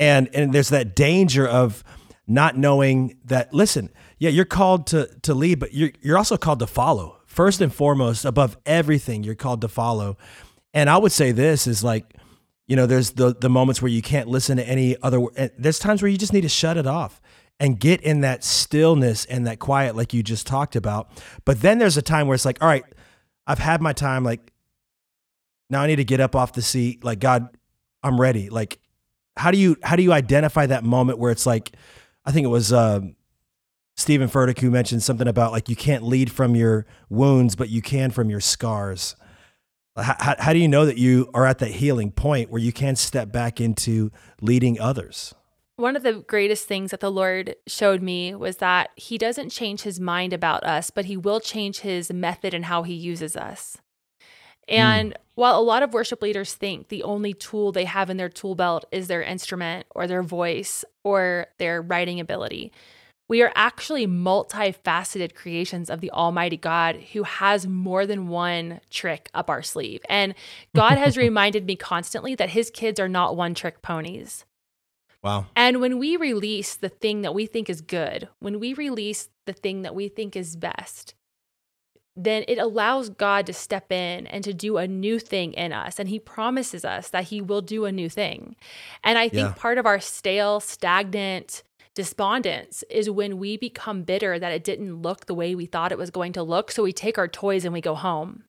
And 0.00 0.28
and 0.32 0.52
there's 0.52 0.68
that 0.68 0.94
danger 0.94 1.46
of 1.46 1.82
not 2.28 2.56
knowing 2.56 3.16
that. 3.24 3.52
Listen, 3.52 3.90
yeah, 4.18 4.30
you're 4.30 4.44
called 4.44 4.86
to 4.88 5.10
to 5.22 5.34
lead, 5.34 5.58
but 5.58 5.74
you're 5.74 5.90
you're 6.00 6.16
also 6.16 6.36
called 6.36 6.60
to 6.60 6.68
follow 6.68 7.18
first 7.38 7.60
and 7.60 7.72
foremost, 7.72 8.24
above 8.24 8.56
everything, 8.66 9.22
you're 9.22 9.36
called 9.36 9.60
to 9.60 9.68
follow. 9.68 10.16
And 10.74 10.90
I 10.90 10.98
would 10.98 11.12
say 11.12 11.30
this 11.30 11.66
is 11.68 11.84
like, 11.84 12.14
you 12.66 12.74
know, 12.74 12.86
there's 12.86 13.12
the 13.12 13.34
the 13.34 13.48
moments 13.48 13.80
where 13.80 13.90
you 13.90 14.02
can't 14.02 14.28
listen 14.28 14.56
to 14.56 14.68
any 14.68 14.96
other. 15.02 15.20
There's 15.56 15.78
times 15.78 16.02
where 16.02 16.10
you 16.10 16.18
just 16.18 16.32
need 16.32 16.40
to 16.40 16.48
shut 16.48 16.76
it 16.76 16.86
off 16.86 17.20
and 17.60 17.78
get 17.78 18.00
in 18.02 18.20
that 18.20 18.44
stillness 18.44 19.24
and 19.24 19.46
that 19.46 19.58
quiet, 19.58 19.96
like 19.96 20.14
you 20.14 20.22
just 20.22 20.46
talked 20.46 20.76
about. 20.76 21.10
But 21.44 21.60
then 21.60 21.78
there's 21.78 21.96
a 21.96 22.02
time 22.02 22.26
where 22.26 22.34
it's 22.34 22.44
like, 22.44 22.62
all 22.62 22.68
right, 22.68 22.84
I've 23.46 23.58
had 23.58 23.82
my 23.82 23.92
time. 23.92 24.24
Like 24.24 24.52
now 25.68 25.82
I 25.82 25.86
need 25.86 25.96
to 25.96 26.04
get 26.04 26.20
up 26.20 26.36
off 26.36 26.52
the 26.52 26.62
seat. 26.62 27.04
Like 27.04 27.18
God, 27.18 27.48
I'm 28.02 28.20
ready. 28.20 28.48
Like 28.48 28.78
how 29.36 29.50
do 29.50 29.58
you 29.58 29.76
how 29.82 29.96
do 29.96 30.02
you 30.02 30.12
identify 30.12 30.66
that 30.66 30.84
moment 30.84 31.18
where 31.18 31.30
it's 31.30 31.46
like, 31.46 31.72
I 32.24 32.32
think 32.32 32.44
it 32.44 32.48
was. 32.48 32.72
Um, 32.72 33.14
Steven 33.98 34.28
Furtick 34.28 34.60
who 34.60 34.70
mentioned 34.70 35.02
something 35.02 35.26
about 35.26 35.50
like 35.50 35.68
you 35.68 35.74
can't 35.74 36.04
lead 36.04 36.30
from 36.30 36.54
your 36.54 36.86
wounds, 37.10 37.56
but 37.56 37.68
you 37.68 37.82
can 37.82 38.12
from 38.12 38.30
your 38.30 38.40
scars. 38.40 39.16
How, 39.96 40.36
how, 40.38 40.52
do 40.52 40.60
you 40.60 40.68
know 40.68 40.86
that 40.86 40.96
you 40.96 41.28
are 41.34 41.44
at 41.44 41.58
that 41.58 41.72
healing 41.72 42.12
point 42.12 42.48
where 42.48 42.60
you 42.60 42.72
can 42.72 42.94
step 42.94 43.32
back 43.32 43.60
into 43.60 44.12
leading 44.40 44.78
others? 44.78 45.34
One 45.78 45.94
of 45.94 46.02
the 46.02 46.24
greatest 46.26 46.66
things 46.66 46.90
that 46.90 46.98
the 46.98 47.08
Lord 47.08 47.54
showed 47.68 48.02
me 48.02 48.34
was 48.34 48.56
that 48.56 48.90
He 48.96 49.16
doesn't 49.16 49.50
change 49.50 49.82
His 49.82 50.00
mind 50.00 50.32
about 50.32 50.64
us, 50.64 50.90
but 50.90 51.04
He 51.04 51.16
will 51.16 51.38
change 51.38 51.78
His 51.78 52.12
method 52.12 52.52
and 52.52 52.64
how 52.64 52.82
He 52.82 52.94
uses 52.94 53.36
us. 53.36 53.78
And 54.66 55.12
mm. 55.12 55.16
while 55.36 55.56
a 55.56 55.62
lot 55.62 55.84
of 55.84 55.94
worship 55.94 56.20
leaders 56.20 56.52
think 56.52 56.88
the 56.88 57.04
only 57.04 57.32
tool 57.32 57.70
they 57.70 57.84
have 57.84 58.10
in 58.10 58.16
their 58.16 58.28
tool 58.28 58.56
belt 58.56 58.86
is 58.90 59.06
their 59.06 59.22
instrument 59.22 59.86
or 59.90 60.08
their 60.08 60.24
voice 60.24 60.84
or 61.04 61.46
their 61.58 61.80
writing 61.80 62.18
ability, 62.18 62.72
we 63.28 63.40
are 63.42 63.52
actually 63.54 64.08
multifaceted 64.08 65.36
creations 65.36 65.90
of 65.90 66.00
the 66.00 66.10
Almighty 66.10 66.56
God 66.56 66.96
who 67.12 67.22
has 67.22 67.68
more 67.68 68.04
than 68.04 68.26
one 68.26 68.80
trick 68.90 69.30
up 69.32 69.48
our 69.48 69.62
sleeve. 69.62 70.00
And 70.08 70.34
God 70.74 70.98
has 70.98 71.16
reminded 71.16 71.66
me 71.66 71.76
constantly 71.76 72.34
that 72.34 72.50
his 72.50 72.68
kids 72.68 72.98
are 72.98 73.08
not 73.08 73.36
one 73.36 73.54
trick 73.54 73.80
ponies. 73.80 74.44
Wow. 75.22 75.46
And 75.56 75.80
when 75.80 75.98
we 75.98 76.16
release 76.16 76.76
the 76.76 76.88
thing 76.88 77.22
that 77.22 77.34
we 77.34 77.46
think 77.46 77.68
is 77.68 77.80
good, 77.80 78.28
when 78.38 78.60
we 78.60 78.74
release 78.74 79.28
the 79.46 79.52
thing 79.52 79.82
that 79.82 79.94
we 79.94 80.08
think 80.08 80.36
is 80.36 80.56
best, 80.56 81.14
then 82.14 82.44
it 82.48 82.58
allows 82.58 83.10
God 83.10 83.46
to 83.46 83.52
step 83.52 83.92
in 83.92 84.26
and 84.26 84.42
to 84.42 84.52
do 84.52 84.76
a 84.76 84.88
new 84.88 85.18
thing 85.18 85.52
in 85.52 85.72
us. 85.72 85.98
And 85.98 86.08
He 86.08 86.18
promises 86.18 86.84
us 86.84 87.10
that 87.10 87.24
He 87.24 87.40
will 87.40 87.62
do 87.62 87.84
a 87.84 87.92
new 87.92 88.08
thing. 88.08 88.56
And 89.04 89.18
I 89.18 89.28
think 89.28 89.48
yeah. 89.48 89.54
part 89.56 89.78
of 89.78 89.86
our 89.86 90.00
stale, 90.00 90.60
stagnant, 90.60 91.62
despondence 91.94 92.84
is 92.90 93.10
when 93.10 93.38
we 93.38 93.56
become 93.56 94.02
bitter 94.02 94.38
that 94.38 94.52
it 94.52 94.64
didn't 94.64 95.02
look 95.02 95.26
the 95.26 95.34
way 95.34 95.54
we 95.54 95.66
thought 95.66 95.92
it 95.92 95.98
was 95.98 96.10
going 96.10 96.32
to 96.32 96.42
look. 96.42 96.70
So 96.70 96.82
we 96.82 96.92
take 96.92 97.18
our 97.18 97.28
toys 97.28 97.64
and 97.64 97.72
we 97.72 97.80
go 97.80 97.94
home. 97.94 98.44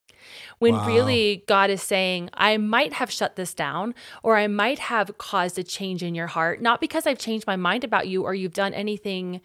When 0.60 0.76
wow. 0.76 0.88
really 0.88 1.44
God 1.48 1.70
is 1.70 1.82
saying, 1.82 2.30
I 2.34 2.58
might 2.58 2.94
have 2.94 3.12
shut 3.12 3.36
this 3.36 3.54
down, 3.54 3.96
or 4.24 4.38
I 4.38 4.48
might 4.48 4.80
have 4.80 5.18
caused 5.18 5.58
a 5.58 5.64
change 5.64 6.04
in 6.04 6.16
your 6.16 6.28
heart, 6.28 6.62
not 6.62 6.82
because 6.82 7.08
I've 7.08 7.20
changed 7.20 7.48
my 7.48 7.56
mind 7.56 7.84
about 7.84 8.08
you 8.08 8.24
or 8.24 8.34
you've 8.34 8.54
done 8.54 8.74
anything 8.74 9.42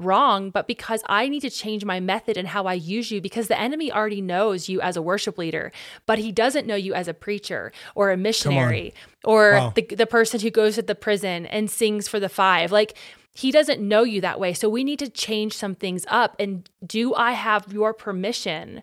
wrong, 0.00 0.50
but 0.50 0.66
because 0.66 1.02
I 1.06 1.28
need 1.28 1.40
to 1.40 1.50
change 1.50 1.84
my 1.84 2.00
method 2.00 2.36
and 2.36 2.48
how 2.48 2.64
I 2.64 2.74
use 2.74 3.10
you 3.10 3.20
because 3.20 3.48
the 3.48 3.60
enemy 3.60 3.92
already 3.92 4.20
knows 4.20 4.68
you 4.68 4.80
as 4.80 4.96
a 4.96 5.02
worship 5.02 5.38
leader, 5.38 5.72
but 6.06 6.18
he 6.18 6.32
doesn't 6.32 6.66
know 6.66 6.74
you 6.74 6.94
as 6.94 7.06
a 7.06 7.14
preacher 7.14 7.72
or 7.94 8.10
a 8.10 8.16
missionary 8.16 8.94
or 9.24 9.52
wow. 9.52 9.72
the, 9.74 9.82
the 9.82 10.06
person 10.06 10.40
who 10.40 10.50
goes 10.50 10.76
to 10.76 10.82
the 10.82 10.94
prison 10.94 11.46
and 11.46 11.70
sings 11.70 12.08
for 12.08 12.18
the 12.18 12.28
five. 12.28 12.72
Like 12.72 12.96
he 13.34 13.50
doesn't 13.50 13.80
know 13.80 14.02
you 14.02 14.20
that 14.22 14.40
way. 14.40 14.52
So 14.54 14.68
we 14.68 14.82
need 14.82 14.98
to 14.98 15.08
change 15.08 15.54
some 15.54 15.74
things 15.74 16.04
up. 16.08 16.34
And 16.38 16.68
do 16.84 17.14
I 17.14 17.32
have 17.32 17.72
your 17.72 17.94
permission? 17.94 18.82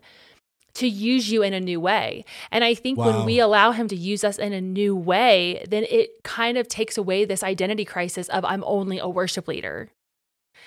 To 0.78 0.88
use 0.88 1.30
you 1.30 1.42
in 1.42 1.52
a 1.52 1.60
new 1.60 1.80
way. 1.80 2.24
And 2.50 2.64
I 2.64 2.74
think 2.74 2.98
wow. 2.98 3.06
when 3.06 3.26
we 3.26 3.40
allow 3.40 3.72
him 3.72 3.88
to 3.88 3.96
use 3.96 4.24
us 4.24 4.38
in 4.38 4.52
a 4.52 4.60
new 4.60 4.94
way, 4.94 5.64
then 5.68 5.84
it 5.90 6.22
kind 6.22 6.56
of 6.56 6.68
takes 6.68 6.96
away 6.96 7.24
this 7.24 7.42
identity 7.42 7.84
crisis 7.84 8.28
of 8.28 8.44
I'm 8.44 8.62
only 8.64 8.98
a 8.98 9.08
worship 9.08 9.48
leader. 9.48 9.90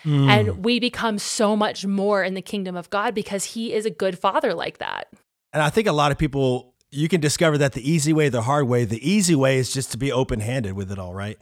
Mm. 0.04 0.28
And 0.28 0.66
we 0.66 0.80
become 0.80 1.18
so 1.18 1.56
much 1.56 1.86
more 1.86 2.24
in 2.24 2.34
the 2.34 2.42
kingdom 2.42 2.76
of 2.76 2.90
God 2.90 3.16
because 3.16 3.46
he 3.46 3.74
is 3.74 3.86
a 3.86 3.92
good 3.92 4.20
father 4.20 4.54
like 4.54 4.80
that. 4.80 5.08
And 5.54 5.62
I 5.62 5.70
think 5.70 5.88
a 5.88 5.92
lot 5.92 6.12
of 6.12 6.18
people, 6.18 6.74
you 6.90 7.08
can 7.08 7.22
discover 7.22 7.58
that 7.60 7.74
the 7.74 7.90
easy 7.90 8.12
way, 8.12 8.30
the 8.30 8.42
hard 8.42 8.68
way, 8.68 8.84
the 8.84 9.10
easy 9.10 9.36
way 9.36 9.58
is 9.58 9.74
just 9.74 9.92
to 9.92 9.98
be 9.98 10.12
open 10.12 10.40
handed 10.40 10.74
with 10.74 10.92
it 10.92 11.00
all, 11.00 11.14
right? 11.14 11.38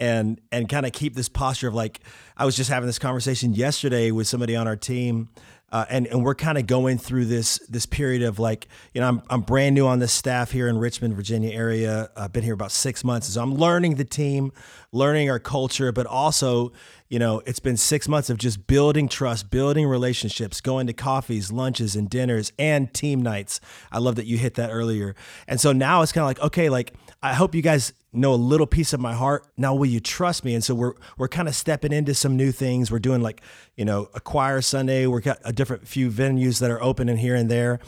and 0.00 0.40
and 0.52 0.68
kind 0.68 0.86
of 0.86 0.92
keep 0.92 1.14
this 1.14 1.28
posture 1.28 1.68
of 1.68 1.74
like 1.74 2.00
I 2.36 2.44
was 2.44 2.56
just 2.56 2.70
having 2.70 2.86
this 2.86 2.98
conversation 2.98 3.52
yesterday 3.52 4.10
with 4.10 4.28
somebody 4.28 4.54
on 4.54 4.68
our 4.68 4.76
team 4.76 5.28
uh, 5.70 5.84
and 5.90 6.06
and 6.06 6.24
we're 6.24 6.34
kind 6.34 6.56
of 6.56 6.66
going 6.66 6.98
through 6.98 7.26
this 7.26 7.58
this 7.68 7.84
period 7.84 8.22
of 8.22 8.38
like 8.38 8.68
you 8.94 9.00
know 9.00 9.08
I'm 9.08 9.22
I'm 9.28 9.40
brand 9.42 9.74
new 9.74 9.86
on 9.86 9.98
this 9.98 10.12
staff 10.12 10.50
here 10.50 10.68
in 10.68 10.78
Richmond, 10.78 11.14
Virginia 11.14 11.50
area. 11.50 12.10
I've 12.16 12.32
been 12.32 12.44
here 12.44 12.54
about 12.54 12.72
six 12.72 13.04
months, 13.04 13.28
so 13.28 13.42
I'm 13.42 13.54
learning 13.54 13.96
the 13.96 14.04
team, 14.04 14.52
learning 14.92 15.30
our 15.30 15.38
culture, 15.38 15.92
but 15.92 16.06
also 16.06 16.72
you 17.08 17.18
know, 17.18 17.40
it's 17.46 17.58
been 17.58 17.78
six 17.78 18.06
months 18.06 18.28
of 18.28 18.36
just 18.36 18.66
building 18.66 19.08
trust, 19.08 19.50
building 19.50 19.86
relationships, 19.86 20.60
going 20.60 20.86
to 20.88 20.92
coffees, 20.92 21.50
lunches, 21.50 21.96
and 21.96 22.10
dinners, 22.10 22.52
and 22.58 22.92
team 22.92 23.22
nights. 23.22 23.60
I 23.90 23.98
love 23.98 24.16
that 24.16 24.26
you 24.26 24.36
hit 24.36 24.54
that 24.54 24.70
earlier. 24.70 25.14
And 25.46 25.58
so 25.58 25.72
now 25.72 26.02
it's 26.02 26.12
kind 26.12 26.22
of 26.22 26.28
like, 26.28 26.40
okay, 26.40 26.68
like 26.68 26.92
I 27.22 27.32
hope 27.32 27.54
you 27.54 27.62
guys 27.62 27.94
know 28.12 28.34
a 28.34 28.36
little 28.36 28.66
piece 28.66 28.92
of 28.92 29.00
my 29.00 29.14
heart. 29.14 29.46
Now 29.56 29.74
will 29.74 29.86
you 29.86 30.00
trust 30.00 30.44
me? 30.44 30.54
And 30.54 30.62
so 30.62 30.74
we're 30.74 30.94
we're 31.16 31.28
kind 31.28 31.48
of 31.48 31.54
stepping 31.54 31.92
into 31.92 32.12
some 32.12 32.36
new 32.36 32.52
things. 32.52 32.90
We're 32.90 32.98
doing 32.98 33.22
like, 33.22 33.40
you 33.74 33.86
know, 33.86 34.10
a 34.14 34.20
choir 34.20 34.60
Sunday. 34.60 35.06
We've 35.06 35.22
got 35.22 35.38
a 35.44 35.52
different 35.52 35.88
few 35.88 36.10
venues 36.10 36.60
that 36.60 36.70
are 36.70 36.82
open 36.82 37.08
in 37.08 37.16
here 37.16 37.34
and 37.34 37.50
there. 37.50 37.80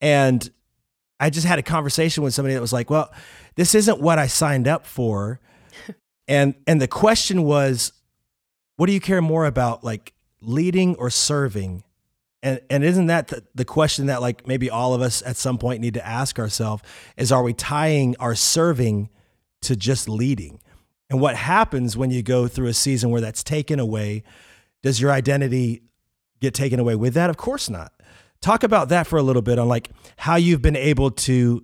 And 0.00 0.48
I 1.18 1.30
just 1.30 1.46
had 1.46 1.58
a 1.58 1.62
conversation 1.62 2.22
with 2.22 2.34
somebody 2.34 2.54
that 2.54 2.60
was 2.60 2.72
like, 2.72 2.88
well, 2.88 3.12
this 3.56 3.74
isn't 3.74 4.00
what 4.00 4.18
I 4.20 4.28
signed 4.28 4.68
up 4.68 4.86
for. 4.86 5.40
and 6.28 6.54
and 6.68 6.80
the 6.80 6.88
question 6.88 7.42
was, 7.42 7.92
what 8.80 8.86
do 8.86 8.94
you 8.94 9.00
care 9.00 9.20
more 9.20 9.44
about, 9.44 9.84
like 9.84 10.14
leading 10.40 10.96
or 10.96 11.10
serving? 11.10 11.84
And 12.42 12.62
and 12.70 12.82
isn't 12.82 13.08
that 13.08 13.28
the, 13.28 13.44
the 13.54 13.66
question 13.66 14.06
that 14.06 14.22
like 14.22 14.46
maybe 14.46 14.70
all 14.70 14.94
of 14.94 15.02
us 15.02 15.22
at 15.26 15.36
some 15.36 15.58
point 15.58 15.82
need 15.82 15.92
to 15.92 16.06
ask 16.06 16.38
ourselves 16.38 16.82
is 17.18 17.30
are 17.30 17.42
we 17.42 17.52
tying 17.52 18.16
our 18.18 18.34
serving 18.34 19.10
to 19.60 19.76
just 19.76 20.08
leading? 20.08 20.62
And 21.10 21.20
what 21.20 21.36
happens 21.36 21.94
when 21.94 22.10
you 22.10 22.22
go 22.22 22.48
through 22.48 22.68
a 22.68 22.72
season 22.72 23.10
where 23.10 23.20
that's 23.20 23.44
taken 23.44 23.78
away? 23.78 24.22
Does 24.82 24.98
your 24.98 25.12
identity 25.12 25.82
get 26.40 26.54
taken 26.54 26.80
away 26.80 26.96
with 26.96 27.12
that? 27.12 27.28
Of 27.28 27.36
course 27.36 27.68
not. 27.68 27.92
Talk 28.40 28.62
about 28.62 28.88
that 28.88 29.06
for 29.06 29.18
a 29.18 29.22
little 29.22 29.42
bit 29.42 29.58
on 29.58 29.68
like 29.68 29.90
how 30.16 30.36
you've 30.36 30.62
been 30.62 30.74
able 30.74 31.10
to 31.10 31.62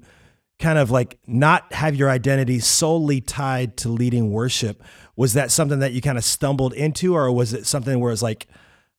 kind 0.58 0.78
of 0.78 0.90
like 0.90 1.18
not 1.26 1.72
have 1.72 1.96
your 1.96 2.10
identity 2.10 2.58
solely 2.58 3.22
tied 3.22 3.78
to 3.78 3.88
leading 3.88 4.30
worship. 4.30 4.82
Was 5.16 5.32
that 5.32 5.50
something 5.50 5.78
that 5.78 5.92
you 5.92 6.00
kind 6.00 6.18
of 6.18 6.24
stumbled 6.24 6.74
into, 6.74 7.14
or 7.14 7.32
was 7.32 7.52
it 7.54 7.66
something 7.66 8.00
where 8.00 8.12
it's 8.12 8.22
like, 8.22 8.46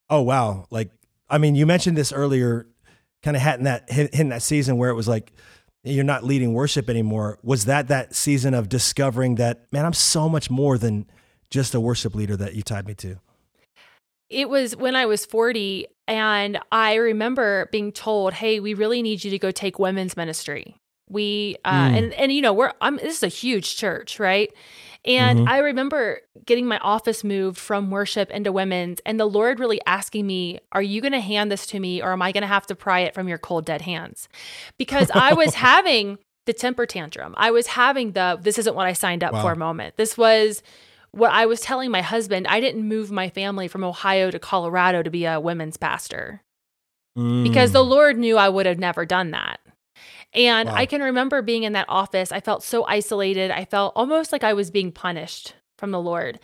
oh 0.09 0.21
wow, 0.21 0.65
like 0.71 0.91
I 1.29 1.37
mean, 1.37 1.55
you 1.55 1.65
mentioned 1.65 1.97
this 1.97 2.11
earlier, 2.11 2.67
kind 3.21 3.37
of 3.37 3.43
hitting 3.43 3.65
that 3.65 3.89
hitting 3.91 4.29
that 4.29 4.41
season 4.41 4.77
where 4.77 4.89
it 4.89 4.95
was 4.95 5.07
like 5.07 5.31
you're 5.83 6.03
not 6.03 6.23
leading 6.23 6.53
worship 6.53 6.89
anymore. 6.89 7.39
Was 7.43 7.65
that 7.65 7.87
that 7.87 8.15
season 8.15 8.53
of 8.53 8.69
discovering 8.69 9.35
that 9.35 9.71
man, 9.71 9.85
I'm 9.85 9.93
so 9.93 10.27
much 10.27 10.49
more 10.49 10.77
than 10.77 11.05
just 11.49 11.75
a 11.75 11.79
worship 11.79 12.15
leader 12.15 12.35
that 12.37 12.55
you 12.55 12.61
tied 12.61 12.87
me 12.87 12.93
to? 12.95 13.17
It 14.29 14.49
was 14.49 14.75
when 14.75 14.95
I 14.95 15.05
was 15.05 15.25
40, 15.25 15.87
and 16.07 16.59
I 16.69 16.95
remember 16.95 17.69
being 17.71 17.93
told, 17.93 18.33
"Hey, 18.33 18.59
we 18.59 18.73
really 18.73 19.01
need 19.01 19.23
you 19.23 19.31
to 19.31 19.39
go 19.39 19.51
take 19.51 19.79
women's 19.79 20.17
ministry." 20.17 20.75
We 21.09 21.57
uh, 21.63 21.71
mm. 21.71 21.97
and 21.97 22.13
and 22.13 22.31
you 22.31 22.41
know 22.41 22.53
we're 22.53 22.73
I'm 22.81 22.97
this 22.97 23.17
is 23.17 23.23
a 23.23 23.27
huge 23.27 23.77
church, 23.77 24.19
right? 24.19 24.53
And 25.07 25.39
mm-hmm. 25.39 25.49
I 25.49 25.59
remember 25.59 26.19
getting 26.45 26.65
my 26.65 26.79
office 26.79 27.23
moved 27.23 27.57
from 27.57 27.89
worship 27.91 28.29
into 28.29 28.51
women's, 28.51 28.99
and 29.05 29.17
the 29.17 29.25
Lord 29.25 29.59
really 29.59 29.79
asking 29.85 30.27
me, 30.27 30.59
Are 30.73 30.81
you 30.81 30.99
going 30.99 31.13
to 31.13 31.21
hand 31.21 31.49
this 31.49 31.65
to 31.67 31.79
me, 31.79 32.01
or 32.01 32.11
am 32.11 32.21
I 32.21 32.33
going 32.33 32.41
to 32.41 32.47
have 32.47 32.67
to 32.67 32.75
pry 32.75 32.99
it 33.01 33.13
from 33.13 33.29
your 33.29 33.37
cold, 33.37 33.65
dead 33.65 33.81
hands? 33.81 34.27
Because 34.77 35.09
I 35.13 35.33
was 35.33 35.53
having 35.55 36.17
the 36.45 36.53
temper 36.53 36.85
tantrum. 36.85 37.35
I 37.37 37.51
was 37.51 37.67
having 37.67 38.11
the, 38.11 38.37
This 38.41 38.59
isn't 38.59 38.75
what 38.75 38.85
I 38.85 38.93
signed 38.93 39.23
up 39.23 39.33
wow. 39.33 39.43
for 39.43 39.55
moment. 39.55 39.95
This 39.95 40.17
was 40.17 40.61
what 41.11 41.31
I 41.31 41.45
was 41.45 41.61
telling 41.61 41.89
my 41.89 42.01
husband. 42.01 42.45
I 42.47 42.59
didn't 42.59 42.87
move 42.87 43.09
my 43.09 43.29
family 43.29 43.69
from 43.69 43.85
Ohio 43.85 44.29
to 44.29 44.39
Colorado 44.39 45.03
to 45.03 45.09
be 45.09 45.23
a 45.23 45.39
women's 45.39 45.77
pastor 45.77 46.43
mm. 47.17 47.43
because 47.43 47.71
the 47.71 47.83
mm. 47.83 47.89
Lord 47.89 48.17
knew 48.17 48.37
I 48.37 48.49
would 48.49 48.65
have 48.65 48.79
never 48.79 49.05
done 49.05 49.31
that. 49.31 49.61
And 50.33 50.69
wow. 50.69 50.75
I 50.75 50.85
can 50.85 51.01
remember 51.01 51.41
being 51.41 51.63
in 51.63 51.73
that 51.73 51.85
office. 51.89 52.31
I 52.31 52.39
felt 52.39 52.63
so 52.63 52.85
isolated. 52.85 53.51
I 53.51 53.65
felt 53.65 53.93
almost 53.95 54.31
like 54.31 54.43
I 54.43 54.53
was 54.53 54.71
being 54.71 54.91
punished 54.91 55.55
from 55.77 55.91
the 55.91 56.01
Lord. 56.01 56.39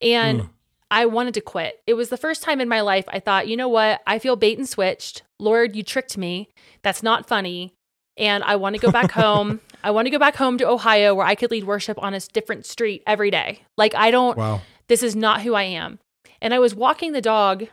And 0.00 0.42
mm. 0.42 0.50
I 0.90 1.06
wanted 1.06 1.34
to 1.34 1.40
quit. 1.40 1.80
It 1.86 1.94
was 1.94 2.08
the 2.08 2.16
first 2.16 2.42
time 2.42 2.60
in 2.60 2.68
my 2.68 2.80
life 2.80 3.04
I 3.08 3.20
thought, 3.20 3.48
you 3.48 3.56
know 3.56 3.68
what? 3.68 4.00
I 4.06 4.18
feel 4.18 4.36
bait 4.36 4.58
and 4.58 4.68
switched. 4.68 5.22
Lord, 5.38 5.76
you 5.76 5.82
tricked 5.82 6.16
me. 6.16 6.48
That's 6.82 7.02
not 7.02 7.28
funny. 7.28 7.74
And 8.16 8.42
I 8.42 8.56
want 8.56 8.74
to 8.74 8.80
go 8.80 8.90
back 8.90 9.10
home. 9.12 9.60
I 9.84 9.90
want 9.90 10.06
to 10.06 10.10
go 10.10 10.18
back 10.18 10.36
home 10.36 10.58
to 10.58 10.68
Ohio 10.68 11.14
where 11.14 11.26
I 11.26 11.34
could 11.34 11.50
lead 11.50 11.64
worship 11.64 12.02
on 12.02 12.14
a 12.14 12.20
different 12.20 12.66
street 12.66 13.02
every 13.06 13.30
day. 13.30 13.62
Like, 13.76 13.94
I 13.94 14.10
don't, 14.10 14.36
wow. 14.36 14.60
this 14.88 15.02
is 15.02 15.14
not 15.14 15.42
who 15.42 15.54
I 15.54 15.64
am. 15.64 15.98
And 16.40 16.54
I 16.54 16.58
was 16.58 16.74
walking 16.74 17.12
the 17.12 17.20
dog 17.20 17.68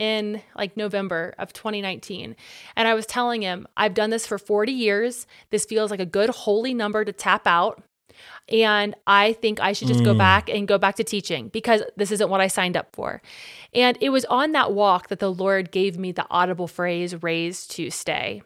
in 0.00 0.40
like 0.56 0.76
November 0.78 1.34
of 1.38 1.52
2019. 1.52 2.34
And 2.74 2.88
I 2.88 2.94
was 2.94 3.04
telling 3.04 3.42
him, 3.42 3.68
I've 3.76 3.94
done 3.94 4.08
this 4.10 4.26
for 4.26 4.38
40 4.38 4.72
years. 4.72 5.26
This 5.50 5.66
feels 5.66 5.90
like 5.90 6.00
a 6.00 6.06
good 6.06 6.30
holy 6.30 6.72
number 6.72 7.04
to 7.04 7.12
tap 7.12 7.46
out. 7.46 7.84
And 8.48 8.96
I 9.06 9.34
think 9.34 9.60
I 9.60 9.72
should 9.74 9.88
just 9.88 10.00
mm. 10.00 10.06
go 10.06 10.14
back 10.14 10.48
and 10.48 10.66
go 10.66 10.78
back 10.78 10.96
to 10.96 11.04
teaching 11.04 11.48
because 11.48 11.82
this 11.96 12.10
isn't 12.10 12.30
what 12.30 12.40
I 12.40 12.48
signed 12.48 12.76
up 12.76 12.88
for. 12.94 13.20
And 13.74 13.96
it 14.00 14.08
was 14.08 14.24
on 14.24 14.52
that 14.52 14.72
walk 14.72 15.08
that 15.08 15.20
the 15.20 15.32
Lord 15.32 15.70
gave 15.70 15.98
me 15.98 16.12
the 16.12 16.26
audible 16.30 16.66
phrase, 16.66 17.22
raised 17.22 17.70
to 17.72 17.90
stay. 17.90 18.42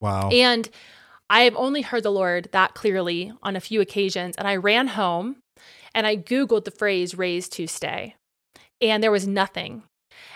Wow. 0.00 0.30
And 0.30 0.68
I 1.28 1.42
have 1.42 1.56
only 1.56 1.82
heard 1.82 2.02
the 2.02 2.10
Lord 2.10 2.48
that 2.52 2.74
clearly 2.74 3.32
on 3.42 3.54
a 3.54 3.60
few 3.60 3.82
occasions. 3.82 4.34
And 4.36 4.48
I 4.48 4.56
ran 4.56 4.88
home 4.88 5.36
and 5.94 6.06
I 6.06 6.16
Googled 6.16 6.64
the 6.64 6.70
phrase, 6.70 7.16
raised 7.16 7.52
to 7.54 7.66
stay. 7.66 8.16
And 8.80 9.02
there 9.02 9.12
was 9.12 9.26
nothing. 9.26 9.82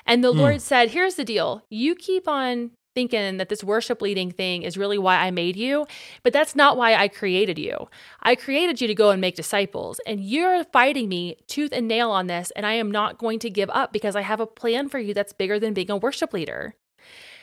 And 0.07 0.23
the 0.23 0.33
mm. 0.33 0.39
Lord 0.39 0.63
said, 0.63 0.91
Here's 0.91 1.15
the 1.15 1.25
deal. 1.25 1.63
You 1.71 1.95
keep 1.95 2.29
on 2.29 2.71
thinking 2.95 3.37
that 3.37 3.49
this 3.49 3.63
worship 3.63 4.03
leading 4.03 4.31
thing 4.31 4.63
is 4.63 4.77
really 4.77 4.99
why 4.99 5.19
I 5.19 5.31
made 5.31 5.55
you, 5.55 5.87
but 6.25 6.33
that's 6.33 6.57
not 6.57 6.77
why 6.77 6.95
I 6.95 7.07
created 7.07 7.57
you. 7.57 7.89
I 8.23 8.35
created 8.35 8.81
you 8.81 8.89
to 8.89 8.95
go 8.95 9.11
and 9.11 9.21
make 9.21 9.37
disciples, 9.37 10.01
and 10.05 10.21
you're 10.21 10.65
fighting 10.65 11.09
me 11.09 11.37
tooth 11.47 11.71
and 11.73 11.87
nail 11.87 12.11
on 12.11 12.27
this, 12.27 12.51
and 12.57 12.67
I 12.67 12.73
am 12.73 12.91
not 12.91 13.19
going 13.19 13.39
to 13.41 13.51
give 13.51 13.71
up 13.71 13.93
because 13.93 14.17
I 14.17 14.23
have 14.23 14.41
a 14.41 14.47
plan 14.47 14.89
for 14.89 14.99
you 14.99 15.15
that's 15.15 15.33
bigger 15.33 15.61
than 15.61 15.75
being 15.75 15.93
a 15.93 15.97
worship 15.97 16.33
leader. 16.33 16.75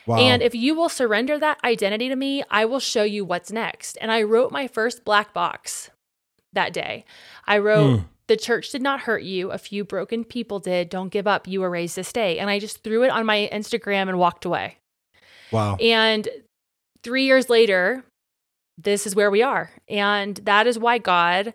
Wow. 0.05 0.17
And 0.17 0.43
if 0.43 0.53
you 0.53 0.75
will 0.75 0.89
surrender 0.89 1.39
that 1.39 1.59
identity 1.63 2.09
to 2.09 2.15
me, 2.15 2.43
I 2.51 2.65
will 2.65 2.81
show 2.81 3.03
you 3.03 3.23
what's 3.25 3.51
next. 3.51 3.97
And 4.01 4.11
I 4.11 4.23
wrote 4.23 4.51
my 4.51 4.67
first 4.67 5.05
black 5.05 5.33
box 5.33 5.89
that 6.53 6.73
day. 6.73 7.05
I 7.47 7.59
wrote, 7.59 8.01
mm. 8.01 8.05
The 8.27 8.37
church 8.37 8.71
did 8.71 8.81
not 8.81 9.01
hurt 9.01 9.23
you. 9.23 9.51
A 9.51 9.57
few 9.57 9.83
broken 9.83 10.23
people 10.23 10.59
did. 10.59 10.89
Don't 10.89 11.09
give 11.09 11.27
up. 11.27 11.47
You 11.47 11.61
were 11.61 11.69
raised 11.69 11.95
to 11.95 12.03
stay. 12.03 12.39
And 12.39 12.49
I 12.49 12.59
just 12.59 12.83
threw 12.83 13.03
it 13.03 13.09
on 13.09 13.25
my 13.25 13.49
Instagram 13.51 14.09
and 14.09 14.17
walked 14.17 14.45
away. 14.45 14.77
Wow. 15.51 15.75
And 15.75 16.27
three 17.03 17.25
years 17.25 17.49
later, 17.49 18.03
this 18.77 19.05
is 19.05 19.15
where 19.15 19.31
we 19.31 19.41
are. 19.41 19.71
And 19.87 20.37
that 20.37 20.67
is 20.67 20.79
why 20.79 20.97
God 20.97 21.53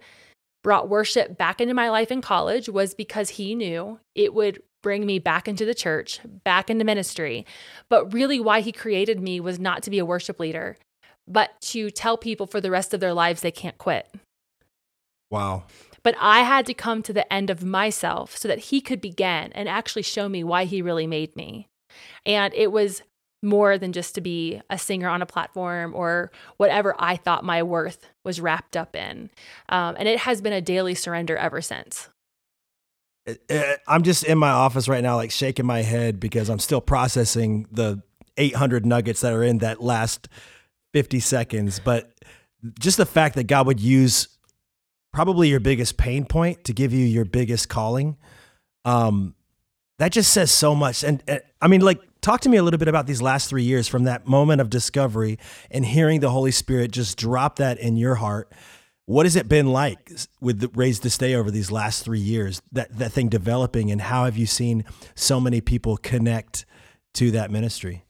brought 0.63 0.89
worship 0.89 1.37
back 1.37 1.61
into 1.61 1.75
my 1.75 1.91
life 1.91 2.11
in 2.11 2.21
college 2.21 2.69
was 2.69 2.95
because 2.95 3.31
he 3.31 3.55
knew 3.55 3.99
it 4.15 4.35
would 4.35 4.63
bring 4.83 5.05
me 5.05 5.19
back 5.19 5.49
into 5.49 5.65
the 5.65 5.75
church, 5.75 6.21
back 6.45 6.71
into 6.71 6.85
ministry. 6.85 7.45
But 7.89 8.13
really 8.13 8.41
why 8.41 8.61
he 8.61 8.73
created 8.73 9.21
me 9.21 9.41
was 9.41 9.59
not 9.59 9.83
to 9.85 9.91
be 9.91 9.99
a 9.99 10.07
worship 10.07 10.39
leader, 10.41 10.77
but 11.27 11.51
to 11.63 11.91
tell 11.91 12.17
people 12.17 12.47
for 12.47 12.61
the 12.61 12.71
rest 12.71 12.95
of 12.95 13.01
their 13.01 13.15
lives 13.15 13.41
they 13.41 13.51
can't 13.51 13.79
quit. 13.79 14.09
Wow. 15.31 15.65
But 16.03 16.15
I 16.19 16.41
had 16.41 16.67
to 16.67 16.75
come 16.75 17.03
to 17.03 17.13
the 17.13 17.31
end 17.33 17.51
of 17.51 17.65
myself 17.65 18.37
so 18.37 18.49
that 18.49 18.59
he 18.59 18.81
could 18.81 19.01
begin 19.01 19.53
and 19.53 19.69
actually 19.69 20.03
show 20.03 20.29
me 20.29 20.45
why 20.45 20.65
he 20.65 20.83
really 20.83 21.07
made 21.07 21.37
me. 21.37 21.69
And 22.25 22.55
it 22.55 22.73
was 22.73 23.03
more 23.43 23.79
than 23.79 23.93
just 23.93 24.15
to 24.15 24.21
be 24.21 24.61
a 24.69 24.79
singer 24.79 25.09
on 25.09 25.23
a 25.23 25.27
platform 25.27 25.95
or 25.95 26.31
whatever 26.59 26.95
I 26.99 27.17
thought 27.17 27.45
my 27.45 27.63
worth 27.63 28.07
was 28.25 28.41
wrapped 28.41 28.77
up 28.77 28.95
in. 28.95 29.31
Um, 29.69 29.97
and 29.99 30.07
it 30.07 30.21
has 30.21 30.41
been 30.41 30.53
a 30.53 30.61
daily 30.61 30.95
surrender 30.95 31.37
ever 31.37 31.61
since. 31.63 32.09
I'm 33.87 34.03
just 34.03 34.25
in 34.25 34.39
my 34.39 34.51
office 34.51 34.89
right 34.89 35.03
now, 35.03 35.17
like 35.17 35.31
shaking 35.31 35.67
my 35.67 35.83
head 35.83 36.21
because 36.21 36.49
I'm 36.49 36.59
still 36.59 36.81
processing 36.81 37.67
the 37.71 38.03
800 38.37 38.85
nuggets 38.85 39.21
that 39.21 39.33
are 39.33 39.43
in 39.43 39.59
that 39.59 39.83
last 39.83 40.29
50 40.93 41.21
seconds. 41.21 41.81
But 41.81 42.13
just 42.79 42.97
the 42.97 43.07
fact 43.07 43.37
that 43.37 43.45
God 43.45 43.67
would 43.67 43.81
use 43.81 44.29
probably 45.12 45.49
your 45.49 45.61
biggest 45.61 45.96
pain 45.96 46.25
point 46.25 46.64
to 46.64 46.73
give 46.73 46.92
you 46.92 47.05
your 47.05 47.25
biggest 47.25 47.68
calling. 47.68 48.16
Um, 48.85 49.35
that 49.99 50.12
just 50.12 50.33
says 50.33 50.51
so 50.51 50.75
much. 50.75 51.05
And, 51.05 51.23
and 51.27 51.42
I 51.61 51.68
mean, 51.68 51.81
like, 51.83 52.01
talk 52.20 52.40
to 52.42 52.49
me 52.49 52.57
a 52.57 52.62
little 52.62 52.79
bit 52.79 52.88
about 52.88 53.07
these 53.07 53.20
last 53.20 53.49
three 53.49 53.64
years 53.64 53.88
from 53.88 54.05
that 54.05 54.27
moment 54.27 54.61
of 54.61 54.70
discovery 54.70 55.38
and 55.70 55.85
hearing 55.85 56.20
the 56.20 56.31
Holy 56.31 56.53
Spirit 56.53 56.90
just 56.90 57.18
drop 57.18 57.57
that 57.57 57.79
in 57.79 57.96
your 57.96 58.16
heart. 58.16 58.53
What 59.07 59.27
has 59.27 59.35
it 59.35 59.49
been 59.49 59.73
like 59.73 60.12
with 60.40 60.61
the 60.61 60.68
Raised 60.68 61.03
to 61.03 61.11
Stay 61.11 61.35
over 61.35 61.51
these 61.51 61.73
last 61.73 62.05
three 62.05 62.20
years, 62.20 62.62
that, 62.73 62.96
that 62.99 63.12
thing 63.12 63.29
developing, 63.29 63.90
and 63.90 64.01
how 64.01 64.25
have 64.25 64.37
you 64.37 64.46
seen 64.46 64.85
so 65.16 65.40
many 65.40 65.61
people 65.61 65.96
connect 65.96 66.64
to 67.14 67.33
that 67.33 67.51
ministry? 67.51 68.05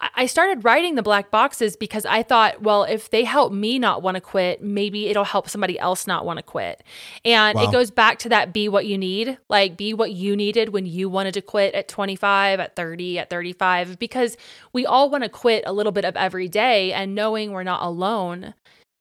I 0.00 0.26
started 0.26 0.64
writing 0.64 0.94
the 0.94 1.02
black 1.02 1.30
boxes 1.30 1.76
because 1.76 2.04
I 2.04 2.22
thought, 2.22 2.62
well, 2.62 2.84
if 2.84 3.10
they 3.10 3.24
help 3.24 3.52
me 3.52 3.78
not 3.78 4.02
want 4.02 4.16
to 4.16 4.20
quit, 4.20 4.62
maybe 4.62 5.08
it'll 5.08 5.24
help 5.24 5.48
somebody 5.48 5.78
else 5.78 6.06
not 6.06 6.24
want 6.24 6.38
to 6.38 6.42
quit. 6.42 6.82
And 7.24 7.56
wow. 7.56 7.64
it 7.64 7.72
goes 7.72 7.90
back 7.90 8.18
to 8.20 8.28
that 8.30 8.52
be 8.52 8.68
what 8.68 8.86
you 8.86 8.98
need, 8.98 9.38
like 9.48 9.76
be 9.76 9.94
what 9.94 10.12
you 10.12 10.36
needed 10.36 10.70
when 10.70 10.86
you 10.86 11.08
wanted 11.08 11.34
to 11.34 11.42
quit 11.42 11.74
at 11.74 11.88
25, 11.88 12.60
at 12.60 12.76
30, 12.76 13.18
at 13.18 13.30
35, 13.30 13.98
because 13.98 14.36
we 14.72 14.84
all 14.84 15.10
want 15.10 15.24
to 15.24 15.30
quit 15.30 15.64
a 15.66 15.72
little 15.72 15.92
bit 15.92 16.04
of 16.04 16.16
every 16.16 16.48
day 16.48 16.92
and 16.92 17.14
knowing 17.14 17.52
we're 17.52 17.62
not 17.62 17.82
alone 17.82 18.54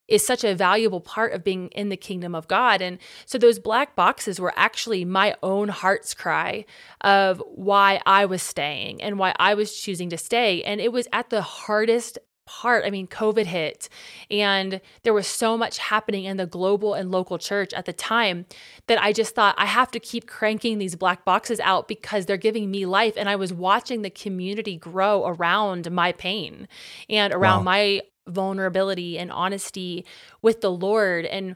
is 0.07 0.25
such 0.25 0.43
a 0.43 0.55
valuable 0.55 1.01
part 1.01 1.33
of 1.33 1.43
being 1.43 1.67
in 1.69 1.89
the 1.89 1.97
kingdom 1.97 2.35
of 2.35 2.47
God. 2.47 2.81
And 2.81 2.99
so 3.25 3.37
those 3.37 3.59
black 3.59 3.95
boxes 3.95 4.39
were 4.39 4.53
actually 4.55 5.05
my 5.05 5.35
own 5.41 5.69
heart's 5.69 6.13
cry 6.13 6.65
of 7.01 7.41
why 7.47 8.01
I 8.05 8.25
was 8.25 8.43
staying 8.43 9.01
and 9.01 9.17
why 9.17 9.33
I 9.37 9.53
was 9.53 9.79
choosing 9.79 10.09
to 10.09 10.17
stay. 10.17 10.63
And 10.63 10.79
it 10.79 10.91
was 10.91 11.07
at 11.11 11.29
the 11.29 11.41
hardest 11.41 12.19
part. 12.45 12.85
I 12.85 12.91
mean, 12.91 13.07
COVID 13.07 13.45
hit, 13.45 13.89
and 14.29 14.79
there 15.03 15.13
was 15.13 15.27
so 15.27 15.57
much 15.57 15.79
happening 15.79 16.25
in 16.25 16.37
the 16.37 16.45
global 16.45 16.93
and 16.93 17.11
local 17.11 17.37
church 17.37 17.73
at 17.73 17.85
the 17.85 17.93
time 17.93 18.45
that 18.87 19.01
I 19.01 19.13
just 19.13 19.33
thought 19.33 19.55
I 19.57 19.65
have 19.65 19.91
to 19.91 19.99
keep 19.99 20.27
cranking 20.27 20.77
these 20.77 20.95
black 20.95 21.25
boxes 21.25 21.59
out 21.61 21.87
because 21.87 22.25
they're 22.25 22.37
giving 22.37 22.69
me 22.69 22.85
life. 22.85 23.15
And 23.17 23.27
I 23.29 23.35
was 23.35 23.51
watching 23.51 24.03
the 24.03 24.09
community 24.09 24.77
grow 24.77 25.25
around 25.25 25.89
my 25.91 26.11
pain 26.11 26.67
and 27.09 27.33
around 27.33 27.59
wow. 27.59 27.71
my 27.71 28.01
vulnerability 28.27 29.17
and 29.17 29.31
honesty 29.31 30.05
with 30.41 30.61
the 30.61 30.71
Lord. 30.71 31.25
And 31.25 31.55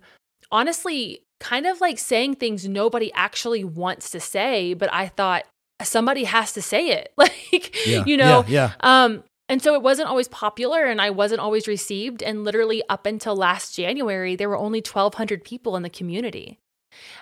honestly, 0.52 1.24
kind 1.40 1.66
of 1.66 1.82
like 1.82 1.98
saying 1.98 2.36
things 2.36 2.68
nobody 2.68 3.12
actually 3.14 3.64
wants 3.64 4.10
to 4.12 4.20
say, 4.20 4.74
but 4.74 4.92
I 4.94 5.08
thought 5.08 5.46
somebody 5.82 6.26
has 6.26 6.54
to 6.54 6.62
say 6.62 6.90
it. 6.90 7.14
Like, 7.18 7.86
yeah, 7.88 8.04
you 8.06 8.18
know, 8.18 8.46
yeah, 8.48 8.74
yeah. 8.82 9.04
um, 9.04 9.24
and 9.50 9.62
so 9.62 9.74
it 9.74 9.82
wasn't 9.82 10.08
always 10.08 10.28
popular 10.28 10.86
and 10.86 11.02
I 11.02 11.10
wasn't 11.10 11.42
always 11.42 11.68
received. 11.68 12.22
And 12.22 12.44
literally 12.44 12.84
up 12.90 13.08
until 13.08 13.36
last 13.36 13.76
January, 13.76 14.36
there 14.36 14.48
were 14.48 14.58
only 14.58 14.80
1,200 14.80 15.44
people 15.44 15.76
in 15.76 15.82
the 15.82 15.90
community. 15.90 16.60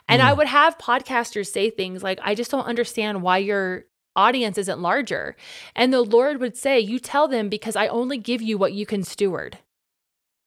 And 0.09 0.21
mm. 0.21 0.25
I 0.25 0.33
would 0.33 0.47
have 0.47 0.77
podcasters 0.77 1.47
say 1.47 1.69
things 1.69 2.03
like, 2.03 2.19
I 2.21 2.35
just 2.35 2.51
don't 2.51 2.65
understand 2.65 3.21
why 3.21 3.37
your 3.37 3.85
audience 4.17 4.57
isn't 4.57 4.81
larger. 4.81 5.37
And 5.75 5.93
the 5.93 6.01
Lord 6.01 6.41
would 6.41 6.57
say, 6.57 6.79
You 6.79 6.99
tell 6.99 7.27
them 7.27 7.47
because 7.47 7.75
I 7.77 7.87
only 7.87 8.17
give 8.17 8.41
you 8.41 8.57
what 8.57 8.73
you 8.73 8.85
can 8.85 9.03
steward. 9.03 9.59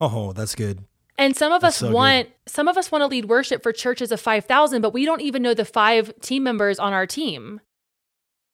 Oh, 0.00 0.32
that's 0.32 0.54
good. 0.54 0.84
And 1.16 1.36
some 1.36 1.52
of 1.52 1.60
that's 1.62 1.82
us 1.82 1.88
so 1.88 1.94
want 1.94 2.28
good. 2.28 2.34
some 2.46 2.66
of 2.68 2.76
us 2.76 2.90
want 2.90 3.02
to 3.02 3.06
lead 3.06 3.26
worship 3.26 3.62
for 3.62 3.72
churches 3.72 4.10
of 4.10 4.20
5,000, 4.20 4.80
but 4.82 4.92
we 4.94 5.04
don't 5.04 5.20
even 5.20 5.42
know 5.42 5.54
the 5.54 5.64
five 5.64 6.18
team 6.20 6.42
members 6.42 6.78
on 6.78 6.92
our 6.92 7.06
team. 7.06 7.60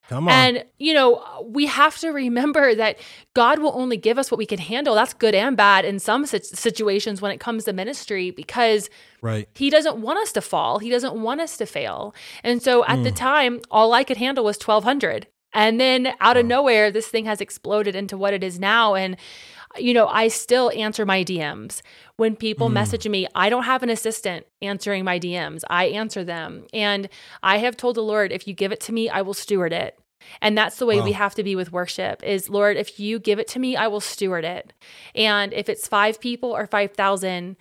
Come 0.08 0.28
on. 0.28 0.32
And, 0.32 0.64
you 0.78 0.94
know, 0.94 1.44
we 1.44 1.66
have 1.66 1.98
to 1.98 2.10
remember 2.10 2.74
that 2.74 2.98
God 3.34 3.58
will 3.58 3.72
only 3.74 3.96
give 3.96 4.18
us 4.18 4.30
what 4.30 4.38
we 4.38 4.46
can 4.46 4.58
handle. 4.58 4.94
That's 4.94 5.12
good 5.12 5.34
and 5.34 5.56
bad 5.56 5.84
in 5.84 5.98
some 5.98 6.26
situations 6.26 7.20
when 7.20 7.32
it 7.32 7.40
comes 7.40 7.64
to 7.64 7.72
ministry 7.72 8.30
because 8.30 8.88
right. 9.20 9.48
He 9.54 9.68
doesn't 9.68 9.96
want 9.96 10.20
us 10.20 10.32
to 10.32 10.40
fall. 10.40 10.78
He 10.78 10.90
doesn't 10.90 11.20
want 11.20 11.40
us 11.40 11.56
to 11.56 11.66
fail. 11.66 12.14
And 12.44 12.62
so 12.62 12.84
at 12.84 12.98
mm. 12.98 13.04
the 13.04 13.10
time, 13.10 13.60
all 13.70 13.92
I 13.92 14.04
could 14.04 14.16
handle 14.16 14.44
was 14.44 14.56
1200. 14.56 15.26
And 15.52 15.80
then 15.80 16.12
out 16.20 16.36
of 16.36 16.46
nowhere, 16.46 16.90
this 16.90 17.08
thing 17.08 17.24
has 17.24 17.40
exploded 17.40 17.96
into 17.96 18.16
what 18.16 18.34
it 18.34 18.44
is 18.44 18.60
now. 18.60 18.94
And, 18.94 19.16
you 19.78 19.92
know, 19.94 20.06
I 20.06 20.28
still 20.28 20.70
answer 20.70 21.04
my 21.04 21.24
DMs. 21.24 21.82
When 22.16 22.36
people 22.36 22.68
mm. 22.68 22.74
message 22.74 23.06
me, 23.08 23.26
I 23.34 23.48
don't 23.48 23.64
have 23.64 23.82
an 23.82 23.90
assistant 23.90 24.46
answering 24.62 25.04
my 25.04 25.18
DMs. 25.18 25.62
I 25.68 25.86
answer 25.86 26.24
them. 26.24 26.66
And 26.72 27.08
I 27.42 27.58
have 27.58 27.76
told 27.76 27.96
the 27.96 28.02
Lord, 28.02 28.32
if 28.32 28.48
you 28.48 28.54
give 28.54 28.72
it 28.72 28.80
to 28.80 28.92
me, 28.92 29.08
I 29.08 29.22
will 29.22 29.34
steward 29.34 29.72
it. 29.72 29.98
And 30.40 30.56
that's 30.56 30.78
the 30.78 30.86
way 30.86 30.98
wow. 30.98 31.04
we 31.04 31.12
have 31.12 31.34
to 31.34 31.44
be 31.44 31.54
with 31.54 31.72
worship 31.72 32.22
is 32.24 32.48
Lord, 32.48 32.76
if 32.76 32.98
you 32.98 33.18
give 33.18 33.38
it 33.38 33.48
to 33.48 33.58
me, 33.58 33.76
I 33.76 33.86
will 33.86 34.00
steward 34.00 34.44
it. 34.44 34.72
And 35.14 35.52
if 35.52 35.68
it's 35.68 35.86
5 35.86 36.20
people 36.20 36.50
or 36.50 36.66
5,000, 36.66 37.56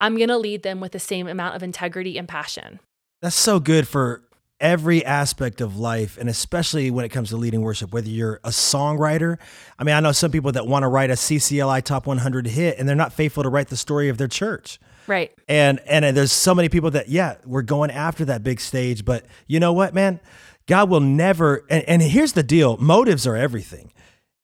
I'm 0.00 0.16
going 0.16 0.28
to 0.28 0.38
lead 0.38 0.62
them 0.62 0.80
with 0.80 0.92
the 0.92 0.98
same 0.98 1.26
amount 1.26 1.56
of 1.56 1.62
integrity 1.62 2.16
and 2.18 2.28
passion. 2.28 2.80
That's 3.22 3.36
so 3.36 3.60
good 3.60 3.88
for 3.88 4.22
every 4.60 5.04
aspect 5.04 5.60
of 5.60 5.78
life 5.78 6.18
and 6.18 6.28
especially 6.28 6.90
when 6.90 7.04
it 7.04 7.08
comes 7.08 7.30
to 7.30 7.36
leading 7.36 7.62
worship 7.62 7.92
whether 7.92 8.08
you're 8.08 8.40
a 8.44 8.50
songwriter. 8.50 9.38
I 9.78 9.84
mean 9.84 9.94
i 9.94 10.00
know 10.00 10.12
some 10.12 10.30
people 10.30 10.52
that 10.52 10.66
want 10.66 10.82
to 10.82 10.88
write 10.88 11.10
a 11.10 11.14
ccli 11.14 11.82
top 11.82 12.06
100 12.06 12.46
hit 12.46 12.78
and 12.78 12.88
they're 12.88 12.96
not 12.96 13.12
faithful 13.12 13.42
to 13.42 13.48
write 13.48 13.68
the 13.68 13.76
story 13.76 14.08
of 14.08 14.18
their 14.18 14.28
church. 14.28 14.78
Right. 15.06 15.32
And 15.48 15.80
and 15.86 16.16
there's 16.16 16.32
so 16.32 16.54
many 16.54 16.68
people 16.68 16.90
that 16.92 17.08
yeah 17.08 17.36
we're 17.44 17.62
going 17.62 17.90
after 17.90 18.24
that 18.26 18.42
big 18.42 18.60
stage 18.60 19.04
but 19.04 19.24
you 19.46 19.58
know 19.58 19.72
what 19.72 19.94
man? 19.94 20.20
God 20.66 20.90
will 20.90 21.00
never 21.00 21.64
and, 21.70 21.82
and 21.88 22.02
here's 22.02 22.34
the 22.34 22.42
deal 22.42 22.76
motives 22.76 23.26
are 23.26 23.36
everything. 23.36 23.92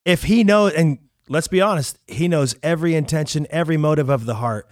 If 0.04 0.24
he 0.24 0.44
knows 0.44 0.72
and 0.72 0.98
let's 1.28 1.48
be 1.48 1.60
honest 1.60 1.98
he 2.06 2.26
knows 2.26 2.56
every 2.62 2.94
intention 2.94 3.46
every 3.50 3.76
motive 3.76 4.08
of 4.08 4.24
the 4.24 4.36
heart. 4.36 4.68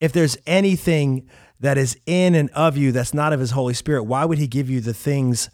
If 0.00 0.12
there's 0.12 0.36
anything 0.46 1.28
that 1.60 1.78
is 1.78 1.96
in 2.06 2.34
and 2.34 2.50
of 2.50 2.76
you 2.76 2.92
that's 2.92 3.14
not 3.14 3.32
of 3.32 3.40
his 3.40 3.52
Holy 3.52 3.74
Spirit, 3.74 4.04
why 4.04 4.24
would 4.24 4.38
he 4.38 4.46
give 4.46 4.68
you 4.68 4.80
the 4.80 4.94
things 4.94 5.50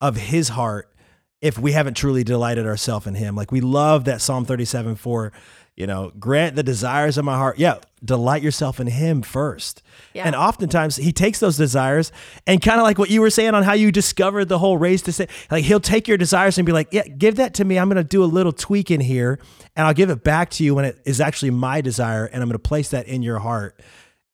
of 0.00 0.16
his 0.16 0.50
heart 0.50 0.92
if 1.40 1.58
we 1.58 1.72
haven't 1.72 1.94
truly 1.94 2.24
delighted 2.24 2.66
ourselves 2.66 3.06
in 3.06 3.14
him? 3.14 3.36
Like 3.36 3.52
we 3.52 3.60
love 3.60 4.04
that 4.04 4.20
Psalm 4.20 4.44
37 4.44 4.96
4, 4.96 5.32
you 5.76 5.86
know, 5.86 6.12
grant 6.18 6.56
the 6.56 6.62
desires 6.62 7.18
of 7.18 7.24
my 7.24 7.36
heart. 7.36 7.58
Yeah, 7.58 7.78
delight 8.04 8.42
yourself 8.42 8.80
in 8.80 8.86
him 8.86 9.22
first. 9.22 9.82
Yeah. 10.14 10.26
And 10.26 10.34
oftentimes 10.34 10.96
he 10.96 11.12
takes 11.12 11.40
those 11.40 11.56
desires 11.56 12.12
and 12.46 12.62
kind 12.62 12.78
of 12.78 12.84
like 12.84 12.98
what 12.98 13.10
you 13.10 13.20
were 13.20 13.30
saying 13.30 13.54
on 13.54 13.62
how 13.62 13.74
you 13.74 13.92
discovered 13.92 14.46
the 14.46 14.58
whole 14.58 14.78
Raised 14.78 15.04
to 15.06 15.12
Stay, 15.12 15.28
like 15.50 15.64
he'll 15.64 15.80
take 15.80 16.08
your 16.08 16.16
desires 16.16 16.58
and 16.58 16.66
be 16.66 16.72
like, 16.72 16.88
yeah, 16.92 17.06
give 17.06 17.36
that 17.36 17.54
to 17.54 17.64
me. 17.64 17.78
I'm 17.78 17.88
going 17.88 17.96
to 17.96 18.04
do 18.04 18.22
a 18.22 18.26
little 18.26 18.52
tweak 18.52 18.90
in 18.90 19.00
here 19.00 19.38
and 19.74 19.86
I'll 19.86 19.94
give 19.94 20.10
it 20.10 20.24
back 20.24 20.50
to 20.50 20.64
you 20.64 20.74
when 20.74 20.84
it 20.84 20.98
is 21.04 21.20
actually 21.20 21.50
my 21.50 21.80
desire 21.80 22.26
and 22.26 22.42
I'm 22.42 22.48
going 22.48 22.54
to 22.54 22.58
place 22.58 22.90
that 22.90 23.06
in 23.06 23.22
your 23.22 23.38
heart. 23.38 23.80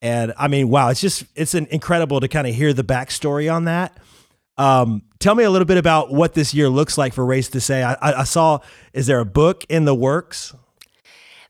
And 0.03 0.35
I 0.37 0.49
mean, 0.49 0.69
wow, 0.69 0.89
it's 0.89 1.01
just 1.01 1.25
it's 1.37 1.55
an 1.55 1.69
incredible 1.71 2.21
to 2.21 2.29
kind 2.29 2.47
of 2.47 2.55
hear 2.55 2.73
the 2.73 2.85
backstory 2.85 3.53
on 3.53 3.65
that. 3.65 3.97
Um, 4.59 5.03
tell 5.21 5.35
me 5.35 5.45
a 5.45 5.51
little 5.51 5.65
bit 5.65 5.79
about 5.79 6.13
what 6.13 6.35
this 6.35 6.53
year 6.53 6.69
looks 6.69 6.99
like 6.99 7.15
for 7.15 7.25
Raised 7.25 7.53
to 7.53 7.61
Stay. 7.61 7.83
I, 7.83 7.97
I 8.03 8.25
saw, 8.25 8.59
is 8.93 9.07
there 9.07 9.21
a 9.21 9.25
book 9.25 9.65
in 9.69 9.87
the 9.87 9.95
works? 9.95 10.55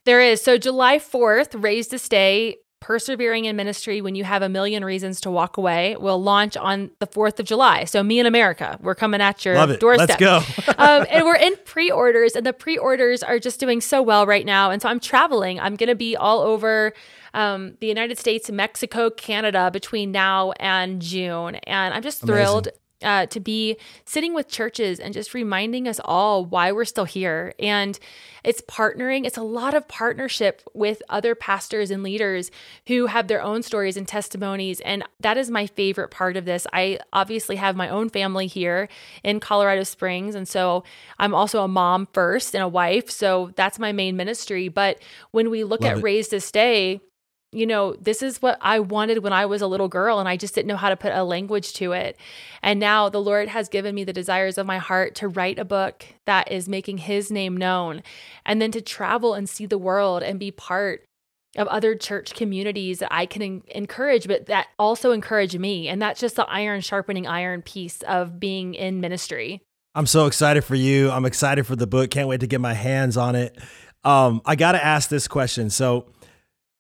There 0.05 0.21
is. 0.21 0.41
So 0.43 0.59
July 0.59 0.99
4th, 0.99 1.61
Raised 1.63 1.91
to 1.91 1.99
Stay, 1.99 2.59
Persevering 2.81 3.45
in 3.45 3.55
Ministry 3.55 4.01
When 4.01 4.15
You 4.15 4.25
Have 4.25 4.43
a 4.43 4.49
Million 4.49 4.85
Reasons 4.85 5.21
to 5.23 5.31
Walk 5.31 5.57
Away 5.57 5.97
will 5.97 6.21
launch 6.21 6.57
on 6.57 6.91
the 6.99 7.07
4th 7.07 7.39
of 7.39 7.47
July. 7.47 7.85
So 7.85 8.03
me 8.03 8.19
and 8.19 8.27
America, 8.27 8.79
we're 8.83 8.97
coming 8.97 9.21
at 9.21 9.45
your 9.45 9.55
doorstep. 9.77 10.21
Let's 10.21 10.67
go. 10.67 10.73
um, 10.79 11.07
and 11.09 11.25
we're 11.25 11.37
in 11.37 11.55
pre-orders 11.65 12.35
and 12.35 12.45
the 12.45 12.53
pre-orders 12.53 13.23
are 13.23 13.39
just 13.39 13.61
doing 13.61 13.81
so 13.81 14.03
well 14.03 14.27
right 14.27 14.45
now. 14.45 14.71
And 14.71 14.83
so 14.83 14.89
I'm 14.89 14.99
traveling. 14.99 15.61
I'm 15.61 15.77
going 15.77 15.89
to 15.89 15.95
be 15.95 16.17
all 16.17 16.41
over 16.41 16.93
um, 17.35 17.77
the 17.81 17.87
United 17.87 18.19
States, 18.19 18.51
Mexico, 18.51 19.11
Canada 19.11 19.71
between 19.71 20.13
now 20.13 20.53
and 20.53 21.01
June. 21.01 21.57
And 21.57 21.95
I'm 21.95 22.03
just 22.03 22.25
thrilled 22.25 22.69
uh, 23.03 23.27
to 23.27 23.41
be 23.41 23.77
sitting 24.05 24.35
with 24.35 24.49
churches 24.49 24.99
and 25.01 25.13
just 25.13 25.35
reminding 25.35 25.89
us 25.89 26.01
all 26.05 26.45
why 26.45 26.73
we're 26.73 26.85
still 26.85 27.05
here. 27.05 27.55
And 27.59 27.99
it's 28.45 28.61
partnering, 28.63 29.25
it's 29.25 29.37
a 29.37 29.43
lot 29.43 29.75
of 29.75 29.87
partnership 29.89 30.63
with 30.75 31.03
other 31.09 31.35
pastors 31.35 31.91
and 31.91 32.03
leaders 32.03 32.51
who 32.89 33.07
have 33.07 33.29
their 33.29 33.43
own 33.43 33.63
stories 33.63 33.97
and 33.97 34.07
testimonies. 34.07 34.81
And 34.81 35.05
that 35.21 35.37
is 35.37 35.51
my 35.51 35.67
favorite 35.67 36.11
part 36.11 36.37
of 36.37 36.45
this. 36.45 36.67
I 36.73 36.99
obviously 37.13 37.57
have 37.57 37.77
my 37.77 37.89
own 37.89 38.09
family 38.09 38.47
here 38.47 38.89
in 39.23 39.41
Colorado 39.41 39.85
Springs. 39.85 40.35
And 40.35 40.49
so 40.49 40.85
I'm 41.19 41.35
also 41.35 41.63
a 41.63 41.69
mom 41.69 42.09
first 42.13 42.55
and 42.55 42.63
a 42.63 42.69
wife. 42.69 43.11
So 43.11 43.53
that's 43.57 43.79
my 43.79 43.93
main 43.93 44.17
ministry. 44.17 44.69
But 44.69 45.01
when 45.31 45.51
we 45.51 45.65
look 45.65 45.83
Love 45.83 45.93
at 45.93 45.99
it. 45.99 46.03
Raised 46.03 46.31
to 46.31 46.41
Stay, 46.41 47.01
you 47.53 47.67
know, 47.67 47.95
this 48.01 48.23
is 48.23 48.41
what 48.41 48.57
I 48.63 48.81
wanted 48.81 49.23
when 49.23 49.33
I 49.33 49.45
was 49.45 49.61
a 49.61 49.67
little 49.67 49.89
girl 49.89 50.19
and 50.19 50.29
I 50.29 50.39
just 50.39 50.55
didn't 50.55 50.69
know 50.69 50.77
how 50.77 50.89
to 50.89 50.97
put 50.97 51.13
a 51.13 51.23
language 51.23 51.75
to 51.75 51.93
it. 51.93 52.17
And 52.63 52.81
now 52.81 53.11
the 53.11 53.21
Lord 53.21 53.49
has 53.49 53.69
given 53.69 53.95
me 53.95 54.05
the 54.05 54.13
desires 54.13 54.57
of 54.57 54.67
my 54.67 54.79
heart 54.79 55.15
to 55.17 55.29
write 55.29 55.59
a 55.59 55.65
book 55.65 56.07
that 56.25 56.51
is 56.51 56.69
making 56.69 56.99
his 56.99 57.31
name 57.31 57.57
known 57.57 58.03
and 58.47 58.61
then 58.61 58.73
to 58.73 58.81
travel 58.81 59.35
and 59.35 59.49
see 59.49 59.67
the 59.67 59.79
world 59.79 60.23
and 60.23 60.41
be 60.41 60.51
part 60.51 61.05
of 61.57 61.69
other 61.69 61.95
church 61.95 62.35
communities 62.35 63.01
that 63.01 63.13
I 63.13 63.27
can 63.27 63.63
encourage, 63.69 64.27
but 64.27 64.47
that 64.47 64.69
also 64.79 65.13
encourage 65.13 65.57
me. 65.57 65.89
And 65.89 66.01
that's 66.01 66.21
just 66.21 66.37
the 66.37 66.49
iron 66.49 66.81
sharpening 66.81 67.27
iron 67.27 67.61
piece 67.61 68.01
of 68.03 68.41
being 68.41 68.73
in 68.73 69.01
ministry. 69.01 69.61
I'm 69.95 70.07
so 70.07 70.25
excited 70.25 70.65
for 70.65 70.75
you. 70.75 71.11
I'm 71.11 71.27
excited 71.27 71.67
for 71.67 71.77
the 71.77 71.87
book. 71.87 72.11
Can't 72.11 72.29
wait 72.29 72.41
to 72.41 72.47
get 72.47 72.63
my 72.63 72.73
hands 72.73 73.19
on 73.19 73.35
it. 73.35 73.59
Um, 74.05 74.41
I 74.47 74.57
got 74.57 74.73
to 74.73 74.83
ask 74.83 75.11
this 75.11 75.29
question. 75.29 75.69
So, 75.69 76.07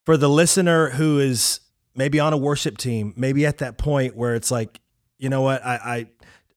for 0.05 0.17
the 0.17 0.29
listener 0.29 0.91
who 0.91 1.19
is 1.19 1.61
maybe 1.95 2.19
on 2.19 2.33
a 2.33 2.37
worship 2.37 2.79
team, 2.79 3.13
maybe 3.17 3.47
at 3.47 3.59
that 3.59 3.79
point 3.79 4.17
where 4.17 4.35
it's 4.35 4.51
like, 4.51 4.81
you 5.19 5.29
know 5.29 5.43
what, 5.43 5.65
I, 5.65 6.07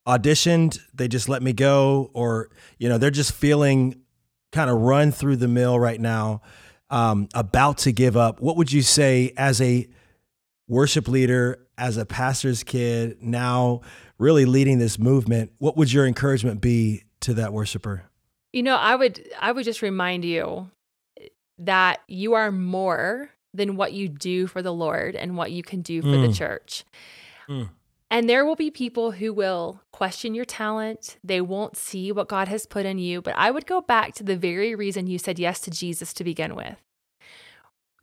I 0.08 0.18
auditioned, 0.18 0.80
they 0.94 1.08
just 1.08 1.30
let 1.30 1.44
me 1.44 1.54
go, 1.54 2.10
or 2.14 2.50
you 2.78 2.90
know, 2.90 2.98
they're 2.98 3.12
just 3.12 3.34
feeling 3.34 4.02
kind 4.52 4.70
of 4.70 4.78
run 4.78 5.12
through 5.12 5.36
the 5.36 5.48
mill 5.48 5.78
right 5.80 6.00
now, 6.00 6.42
um, 6.90 7.28
about 7.34 7.80
to 7.80 7.92
give 7.92 8.16
up. 8.16 8.42
What 8.42 8.58
would 8.58 8.72
you 8.72 8.82
say 8.82 9.34
as 9.38 9.62
a 9.62 9.88
worship 10.68 11.08
leader, 11.08 11.60
as 11.78 11.98
a 11.98 12.06
pastor's 12.06 12.64
kid, 12.64 13.22
now 13.22 13.82
really 14.18 14.46
leading 14.46 14.80
this 14.80 14.98
movement? 14.98 15.52
What 15.58 15.78
would 15.78 15.92
your 15.92 16.08
encouragement 16.08 16.62
be 16.62 17.04
to 17.22 17.34
that 17.36 17.54
worshiper? 17.54 18.04
You 18.54 18.64
know, 18.64 18.76
I 18.76 18.96
would 18.96 19.28
I 19.40 19.52
would 19.52 19.66
just 19.66 19.82
remind 19.82 20.24
you 20.24 20.70
that 21.58 22.02
you 22.08 22.34
are 22.34 22.52
more 22.52 23.30
than 23.56 23.76
what 23.76 23.94
you 23.94 24.10
do 24.10 24.48
for 24.48 24.62
the 24.62 24.74
Lord 24.74 25.16
and 25.16 25.38
what 25.38 25.52
you 25.52 25.64
can 25.64 25.82
do 25.82 26.02
for 26.02 26.10
mm. 26.10 26.28
the 26.28 26.34
church. 26.34 26.84
Mm. 27.50 27.70
And 28.12 28.30
there 28.30 28.46
will 28.46 28.56
be 28.56 28.70
people 28.70 29.12
who 29.12 29.34
will 29.34 29.82
question 29.92 30.36
your 30.36 30.46
talent. 30.46 31.18
They 31.24 31.42
won't 31.42 31.76
see 31.76 32.12
what 32.12 32.30
God 32.30 32.48
has 32.48 32.66
put 32.66 32.86
in 32.86 33.00
you. 33.00 33.22
But 33.22 33.36
I 33.36 33.50
would 33.52 33.66
go 33.66 33.82
back 33.82 34.14
to 34.16 34.24
the 34.24 34.38
very 34.38 34.76
reason 34.76 35.08
you 35.08 35.18
said 35.18 35.40
yes 35.40 35.60
to 35.62 35.72
Jesus 35.72 36.14
to 36.14 36.24
begin 36.24 36.56
with. 36.56 36.78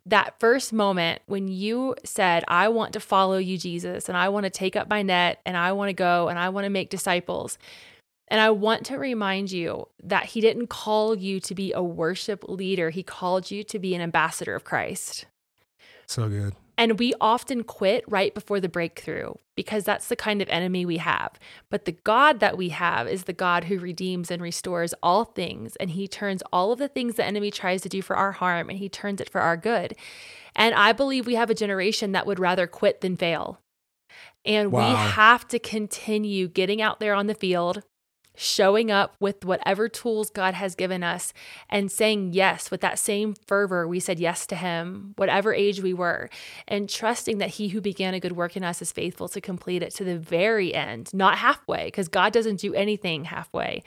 that 0.05 0.35
first 0.41 0.73
moment 0.73 1.23
when 1.27 1.47
you 1.49 1.95
said, 2.05 2.45
I 2.49 2.69
want 2.69 2.93
to 2.95 3.01
follow 3.01 3.39
you, 3.39 3.57
Jesus, 3.57 4.09
and 4.09 4.19
I 4.19 4.29
want 4.31 4.45
to 4.45 4.51
take 4.51 4.75
up 4.75 4.89
my 4.89 5.03
net 5.03 5.41
and 5.47 5.57
I 5.57 5.73
want 5.73 5.91
to 5.91 5.95
go 5.95 6.29
and 6.29 6.39
I 6.39 6.49
want 6.49 6.65
to 6.65 6.71
make 6.71 6.91
disciples. 6.91 7.59
And 8.29 8.41
I 8.41 8.51
want 8.51 8.87
to 8.87 8.99
remind 8.99 9.53
you 9.53 9.87
that 10.03 10.27
He 10.27 10.41
didn't 10.41 10.69
call 10.69 11.17
you 11.17 11.39
to 11.41 11.55
be 11.55 11.73
a 11.73 11.83
worship 11.83 12.45
leader, 12.49 12.91
He 12.91 13.03
called 13.03 13.51
you 13.51 13.63
to 13.65 13.79
be 13.79 13.95
an 13.95 14.01
ambassador 14.01 14.55
of 14.55 14.65
Christ. 14.65 15.27
So 16.13 16.29
good. 16.29 16.55
And 16.77 16.99
we 16.99 17.15
often 17.21 17.65
quit 17.65 18.05
right 18.07 18.35
before 18.35 18.61
the 18.61 18.69
breakthrough 18.69 19.35
because 19.57 19.85
that's 19.85 20.09
the 20.09 20.17
kind 20.17 20.43
of 20.43 20.49
enemy 20.49 20.85
we 20.85 20.97
have. 20.99 21.39
But 21.71 21.85
the 21.85 21.93
God 21.93 22.41
that 22.41 22.57
we 22.57 22.71
have 22.71 23.07
is 23.07 23.25
the 23.25 23.33
God 23.33 23.65
who 23.65 23.79
redeems 23.79 24.31
and 24.31 24.43
restores 24.43 24.95
all 25.03 25.25
things. 25.25 25.77
And 25.77 25.91
he 25.91 26.09
turns 26.09 26.43
all 26.53 26.73
of 26.73 26.79
the 26.79 26.89
things 26.89 27.15
the 27.15 27.25
enemy 27.25 27.51
tries 27.51 27.83
to 27.83 27.89
do 27.89 28.03
for 28.03 28.17
our 28.17 28.33
harm 28.33 28.69
and 28.69 28.79
he 28.79 28.89
turns 28.89 29.21
it 29.21 29.31
for 29.31 29.41
our 29.41 29.57
good. 29.57 29.95
And 30.55 30.75
I 30.75 30.93
believe 30.93 31.27
we 31.27 31.35
have 31.35 31.51
a 31.51 31.55
generation 31.55 32.13
that 32.13 32.27
would 32.27 32.39
rather 32.39 32.67
quit 32.67 33.01
than 33.01 33.17
fail. 33.17 33.61
And 34.45 34.73
wow. 34.73 34.89
we 34.89 34.97
have 34.97 35.47
to 35.49 35.59
continue 35.59 36.49
getting 36.49 36.83
out 36.83 37.01
there 37.01 37.15
on 37.15 37.27
the 37.27 37.35
field, 37.35 37.85
showing 38.35 38.91
up 38.91 39.15
with 39.21 39.45
whatever 39.45 39.89
tools 39.89 40.31
God 40.31 40.55
has 40.55 40.75
given 40.75 41.03
us 41.03 41.33
and 41.69 41.91
saying 41.91 42.33
yes 42.33 42.71
with 42.71 42.81
that 42.81 42.99
same 42.99 43.35
fervor 43.47 43.87
we 43.87 44.01
said 44.01 44.19
yes 44.19 44.47
to 44.47 44.57
Him, 44.57 45.15
whatever 45.17 45.53
age 45.53 45.81
we 45.81 45.95
were, 45.95 46.31
and 46.67 46.89
trusting 46.89 47.39
that 47.39 47.51
He 47.51 47.69
who 47.69 47.81
began 47.81 48.15
a 48.15 48.21
good 48.21 48.33
work 48.33 48.57
in 48.57 48.65
us 48.65 48.83
is 48.83 48.93
faithful 48.93 49.29
to 49.29 49.41
complete 49.41 49.83
it 49.83 49.95
to 49.95 50.05
the 50.05 50.19
very 50.19 50.75
end, 50.75 51.13
not 51.13 51.39
halfway, 51.39 51.87
because 51.87 52.09
God 52.09 52.33
doesn't 52.33 52.61
do 52.61 52.75
anything 52.75 53.25
halfway. 53.25 53.83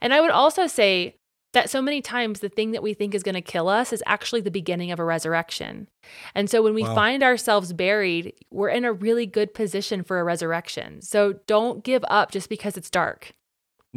And 0.00 0.14
I 0.14 0.20
would 0.20 0.30
also 0.30 0.66
say, 0.66 1.16
that 1.54 1.70
so 1.70 1.80
many 1.80 2.02
times 2.02 2.40
the 2.40 2.48
thing 2.48 2.72
that 2.72 2.82
we 2.82 2.94
think 2.94 3.14
is 3.14 3.22
going 3.22 3.34
to 3.34 3.40
kill 3.40 3.68
us 3.68 3.92
is 3.92 4.02
actually 4.06 4.42
the 4.42 4.50
beginning 4.50 4.90
of 4.90 4.98
a 4.98 5.04
resurrection. 5.04 5.88
And 6.34 6.50
so 6.50 6.62
when 6.62 6.74
we 6.74 6.82
wow. 6.82 6.94
find 6.94 7.22
ourselves 7.22 7.72
buried, 7.72 8.34
we're 8.50 8.68
in 8.68 8.84
a 8.84 8.92
really 8.92 9.26
good 9.26 9.54
position 9.54 10.02
for 10.02 10.20
a 10.20 10.24
resurrection. 10.24 11.00
So 11.00 11.34
don't 11.46 11.82
give 11.82 12.04
up 12.08 12.30
just 12.30 12.48
because 12.48 12.76
it's 12.76 12.90
dark. 12.90 13.32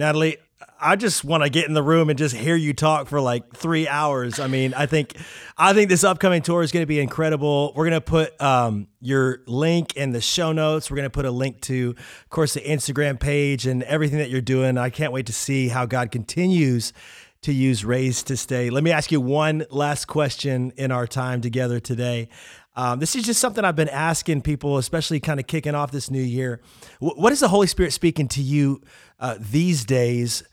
Natalie, 0.01 0.37
I 0.79 0.95
just 0.95 1.23
want 1.23 1.43
to 1.43 1.49
get 1.51 1.67
in 1.67 1.75
the 1.75 1.83
room 1.83 2.09
and 2.09 2.17
just 2.17 2.35
hear 2.35 2.55
you 2.55 2.73
talk 2.73 3.07
for 3.07 3.21
like 3.21 3.55
three 3.55 3.87
hours. 3.87 4.39
I 4.39 4.47
mean, 4.47 4.73
I 4.73 4.87
think, 4.87 5.15
I 5.55 5.73
think 5.73 5.89
this 5.89 6.03
upcoming 6.03 6.41
tour 6.41 6.63
is 6.63 6.71
going 6.71 6.81
to 6.81 6.87
be 6.87 6.99
incredible. 6.99 7.71
We're 7.75 7.87
going 7.87 8.01
to 8.01 8.01
put 8.01 8.41
um, 8.41 8.87
your 8.99 9.43
link 9.45 9.95
in 9.95 10.11
the 10.11 10.19
show 10.19 10.53
notes. 10.53 10.89
We're 10.89 10.95
going 10.95 11.05
to 11.05 11.11
put 11.11 11.25
a 11.25 11.31
link 11.31 11.61
to, 11.61 11.93
of 11.97 12.29
course, 12.31 12.55
the 12.55 12.61
Instagram 12.61 13.19
page 13.19 13.67
and 13.67 13.83
everything 13.83 14.17
that 14.17 14.31
you're 14.31 14.41
doing. 14.41 14.75
I 14.79 14.89
can't 14.89 15.13
wait 15.13 15.27
to 15.27 15.33
see 15.33 15.67
how 15.67 15.85
God 15.85 16.09
continues 16.09 16.93
to 17.43 17.53
use 17.53 17.85
Raised 17.85 18.27
to 18.27 18.37
Stay. 18.37 18.71
Let 18.71 18.83
me 18.83 18.91
ask 18.91 19.11
you 19.11 19.21
one 19.21 19.65
last 19.69 20.05
question 20.05 20.73
in 20.77 20.91
our 20.91 21.05
time 21.05 21.41
together 21.41 21.79
today. 21.79 22.29
Um, 22.75 22.99
this 22.99 23.15
is 23.15 23.25
just 23.25 23.41
something 23.41 23.65
I've 23.65 23.75
been 23.75 23.89
asking 23.89 24.41
people, 24.41 24.77
especially 24.77 25.19
kind 25.19 25.39
of 25.39 25.47
kicking 25.47 25.75
off 25.75 25.91
this 25.91 26.09
new 26.09 26.21
year. 26.21 26.61
W- 27.01 27.19
what 27.21 27.33
is 27.33 27.41
the 27.41 27.49
Holy 27.49 27.67
Spirit 27.67 27.91
speaking 27.91 28.27
to 28.29 28.41
you 28.41 28.81
uh, 29.19 29.35
these 29.39 29.83
days 29.83 30.43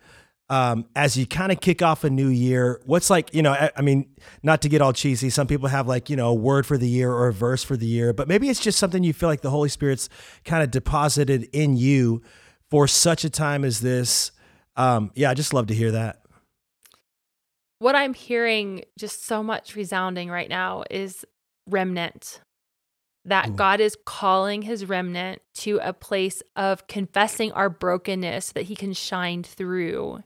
um, 0.51 0.87
as 0.97 1.17
you 1.17 1.27
kind 1.27 1.53
of 1.53 1.61
kick 1.61 1.81
off 1.81 2.03
a 2.03 2.11
new 2.11 2.29
year? 2.29 2.81
What's 2.87 3.09
like, 3.09 3.33
you 3.33 3.43
know, 3.43 3.53
I, 3.53 3.71
I, 3.77 3.83
mean, 3.83 4.11
not 4.43 4.63
to 4.63 4.69
get 4.69 4.83
all 4.83 4.93
cheesy, 4.93 5.31
some 5.31 5.47
people 5.47 5.69
have 5.69 5.87
like, 5.87 6.11
you 6.11 6.17
know, 6.17 6.31
a 6.31 6.35
word 6.35 6.67
for 6.67 6.77
the 6.77 6.89
year 6.89 7.13
or 7.13 7.29
a 7.29 7.33
verse 7.33 7.63
for 7.63 7.77
the 7.77 7.87
year, 7.87 8.13
but 8.13 8.27
maybe 8.27 8.49
it's 8.49 8.61
just 8.61 8.79
something 8.79 9.05
you 9.05 9.13
feel 9.13 9.29
like 9.29 9.43
the 9.43 9.51
Holy 9.51 9.69
Spirit's 9.69 10.09
kind 10.45 10.65
of 10.65 10.73
deposited 10.73 11.49
in 11.53 11.77
you 11.77 12.21
for 12.69 12.89
such 12.89 13.25
a 13.25 13.31
time 13.31 13.65
as 13.65 13.81
this. 13.81 14.33
Um, 14.77 15.13
yeah, 15.15 15.31
I 15.31 15.35
just 15.35 15.55
love 15.55 15.69
to 15.69 15.75
hear 15.75 15.93
that. 15.93 16.23
What 17.79 17.95
I'm 17.95 18.13
hearing 18.13 18.83
just 18.99 19.25
so 19.25 19.41
much 19.41 19.77
resounding 19.77 20.31
right 20.31 20.49
now 20.49 20.83
is 20.91 21.25
remnant. 21.69 22.41
That 23.25 23.49
Ooh. 23.49 23.53
God 23.53 23.81
is 23.81 23.97
calling 24.07 24.63
his 24.63 24.87
remnant 24.87 25.43
to 25.57 25.81
a 25.83 25.93
place 25.93 26.43
of 26.57 26.87
confessing 26.87 27.53
our 27.53 27.69
brokenness 27.69 28.47
so 28.47 28.53
that 28.55 28.65
he 28.65 28.77
can 28.77 28.93
shine 28.93 29.43
through. 29.43 30.23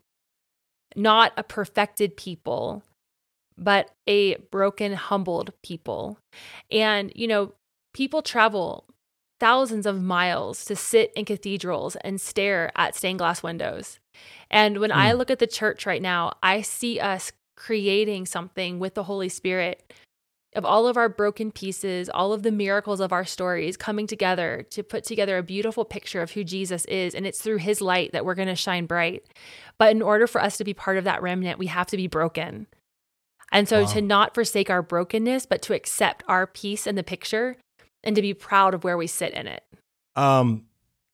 Not 0.94 1.33
a 1.37 1.42
perfected 1.42 2.16
people, 2.16 2.83
but 3.59 3.90
a 4.07 4.37
broken, 4.50 4.92
humbled 4.92 5.52
people. 5.62 6.18
And, 6.70 7.12
you 7.14 7.26
know, 7.26 7.55
people 7.94 8.22
travel 8.22 8.85
thousands 9.40 9.87
of 9.87 10.00
miles 10.00 10.64
to 10.66 10.76
sit 10.76 11.12
in 11.16 11.24
cathedrals 11.24 11.96
and 11.96 12.20
stare 12.20 12.70
at 12.76 12.94
stained 12.94 13.18
glass 13.18 13.42
windows. 13.42 13.98
And 14.50 14.78
when 14.78 14.90
mm. 14.90 14.96
I 14.96 15.12
look 15.12 15.31
at 15.31 15.40
the 15.40 15.46
church 15.46 15.87
right 15.87 16.02
now, 16.02 16.35
I 16.42 16.62
see 16.62 17.00
us 17.00 17.33
creating 17.57 18.26
something 18.26 18.78
with 18.78 18.94
the 18.94 19.02
Holy 19.02 19.28
Spirit 19.28 19.92
of 20.54 20.64
all 20.64 20.86
of 20.86 20.96
our 20.96 21.08
broken 21.08 21.50
pieces, 21.50 22.10
all 22.10 22.32
of 22.32 22.42
the 22.42 22.52
miracles 22.52 23.00
of 23.00 23.12
our 23.12 23.24
stories 23.24 23.76
coming 23.76 24.06
together 24.06 24.66
to 24.70 24.82
put 24.82 25.04
together 25.04 25.38
a 25.38 25.42
beautiful 25.42 25.84
picture 25.84 26.20
of 26.20 26.32
who 26.32 26.44
Jesus 26.44 26.84
is. 26.86 27.14
And 27.14 27.26
it's 27.26 27.40
through 27.40 27.58
his 27.58 27.80
light 27.80 28.12
that 28.12 28.24
we're 28.24 28.34
going 28.34 28.48
to 28.48 28.56
shine 28.56 28.86
bright. 28.86 29.24
But 29.78 29.92
in 29.92 30.02
order 30.02 30.26
for 30.26 30.42
us 30.42 30.58
to 30.58 30.64
be 30.64 30.74
part 30.74 30.98
of 30.98 31.04
that 31.04 31.22
remnant, 31.22 31.58
we 31.58 31.66
have 31.66 31.86
to 31.88 31.96
be 31.96 32.06
broken. 32.06 32.66
And 33.50 33.68
so 33.68 33.82
wow. 33.82 33.92
to 33.92 34.02
not 34.02 34.34
forsake 34.34 34.70
our 34.70 34.82
brokenness, 34.82 35.46
but 35.46 35.62
to 35.62 35.74
accept 35.74 36.22
our 36.28 36.46
piece 36.46 36.86
in 36.86 36.94
the 36.96 37.02
picture 37.02 37.56
and 38.02 38.16
to 38.16 38.22
be 38.22 38.34
proud 38.34 38.74
of 38.74 38.84
where 38.84 38.96
we 38.96 39.06
sit 39.06 39.32
in 39.32 39.46
it. 39.46 39.62
Um, 40.16 40.64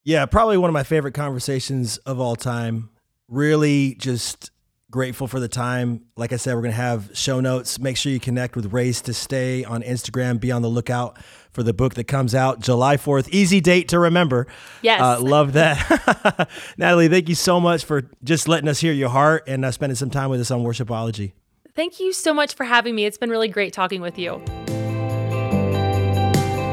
yeah, 0.04 0.26
probably 0.26 0.56
one 0.56 0.70
of 0.70 0.74
my 0.74 0.84
favorite 0.84 1.14
conversations 1.14 1.98
of 1.98 2.18
all 2.18 2.36
time. 2.36 2.90
Really 3.28 3.94
just 3.96 4.50
grateful 4.90 5.26
for 5.26 5.38
the 5.40 5.48
time. 5.48 6.02
Like 6.16 6.32
I 6.32 6.36
said, 6.36 6.54
we're 6.54 6.62
going 6.62 6.72
to 6.72 6.76
have 6.76 7.10
show 7.14 7.40
notes. 7.40 7.78
Make 7.78 7.96
sure 7.96 8.10
you 8.10 8.20
connect 8.20 8.56
with 8.56 8.72
Raised 8.72 9.06
to 9.06 9.14
Stay 9.14 9.64
on 9.64 9.82
Instagram. 9.82 10.40
Be 10.40 10.50
on 10.50 10.62
the 10.62 10.68
lookout 10.68 11.18
for 11.50 11.62
the 11.62 11.74
book 11.74 11.94
that 11.94 12.04
comes 12.04 12.34
out 12.34 12.60
July 12.60 12.96
4th. 12.96 13.28
Easy 13.30 13.60
date 13.60 13.88
to 13.88 13.98
remember. 13.98 14.46
Yes. 14.82 15.00
Uh, 15.00 15.20
love 15.20 15.54
that. 15.54 16.48
Natalie, 16.78 17.08
thank 17.08 17.28
you 17.28 17.34
so 17.34 17.60
much 17.60 17.84
for 17.84 18.08
just 18.24 18.48
letting 18.48 18.68
us 18.68 18.80
hear 18.80 18.92
your 18.92 19.10
heart 19.10 19.44
and 19.46 19.64
uh, 19.64 19.70
spending 19.70 19.96
some 19.96 20.10
time 20.10 20.30
with 20.30 20.40
us 20.40 20.50
on 20.50 20.62
Worshipology. 20.62 21.32
Thank 21.74 22.00
you 22.00 22.12
so 22.12 22.34
much 22.34 22.54
for 22.54 22.64
having 22.64 22.94
me. 22.94 23.04
It's 23.04 23.18
been 23.18 23.30
really 23.30 23.48
great 23.48 23.72
talking 23.72 24.00
with 24.00 24.18
you. 24.18 24.42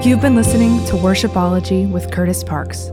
You've 0.03 0.21
been 0.21 0.35
listening 0.35 0.85
to 0.85 0.93
Worshipology 0.93 1.89
with 1.89 2.11
Kurtis 2.11 2.45
Parks. 2.45 2.85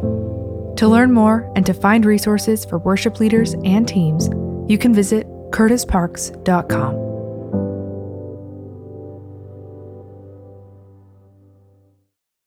To 0.79 0.89
learn 0.89 1.13
more 1.13 1.53
and 1.55 1.65
to 1.67 1.75
find 1.75 2.07
resources 2.07 2.65
for 2.65 2.79
worship 2.79 3.21
leaders 3.21 3.53
and 3.65 3.87
teams, 3.87 4.29
you 4.69 4.79
can 4.79 4.95
visit 4.95 5.27
kurtisparks.com. 5.51 7.12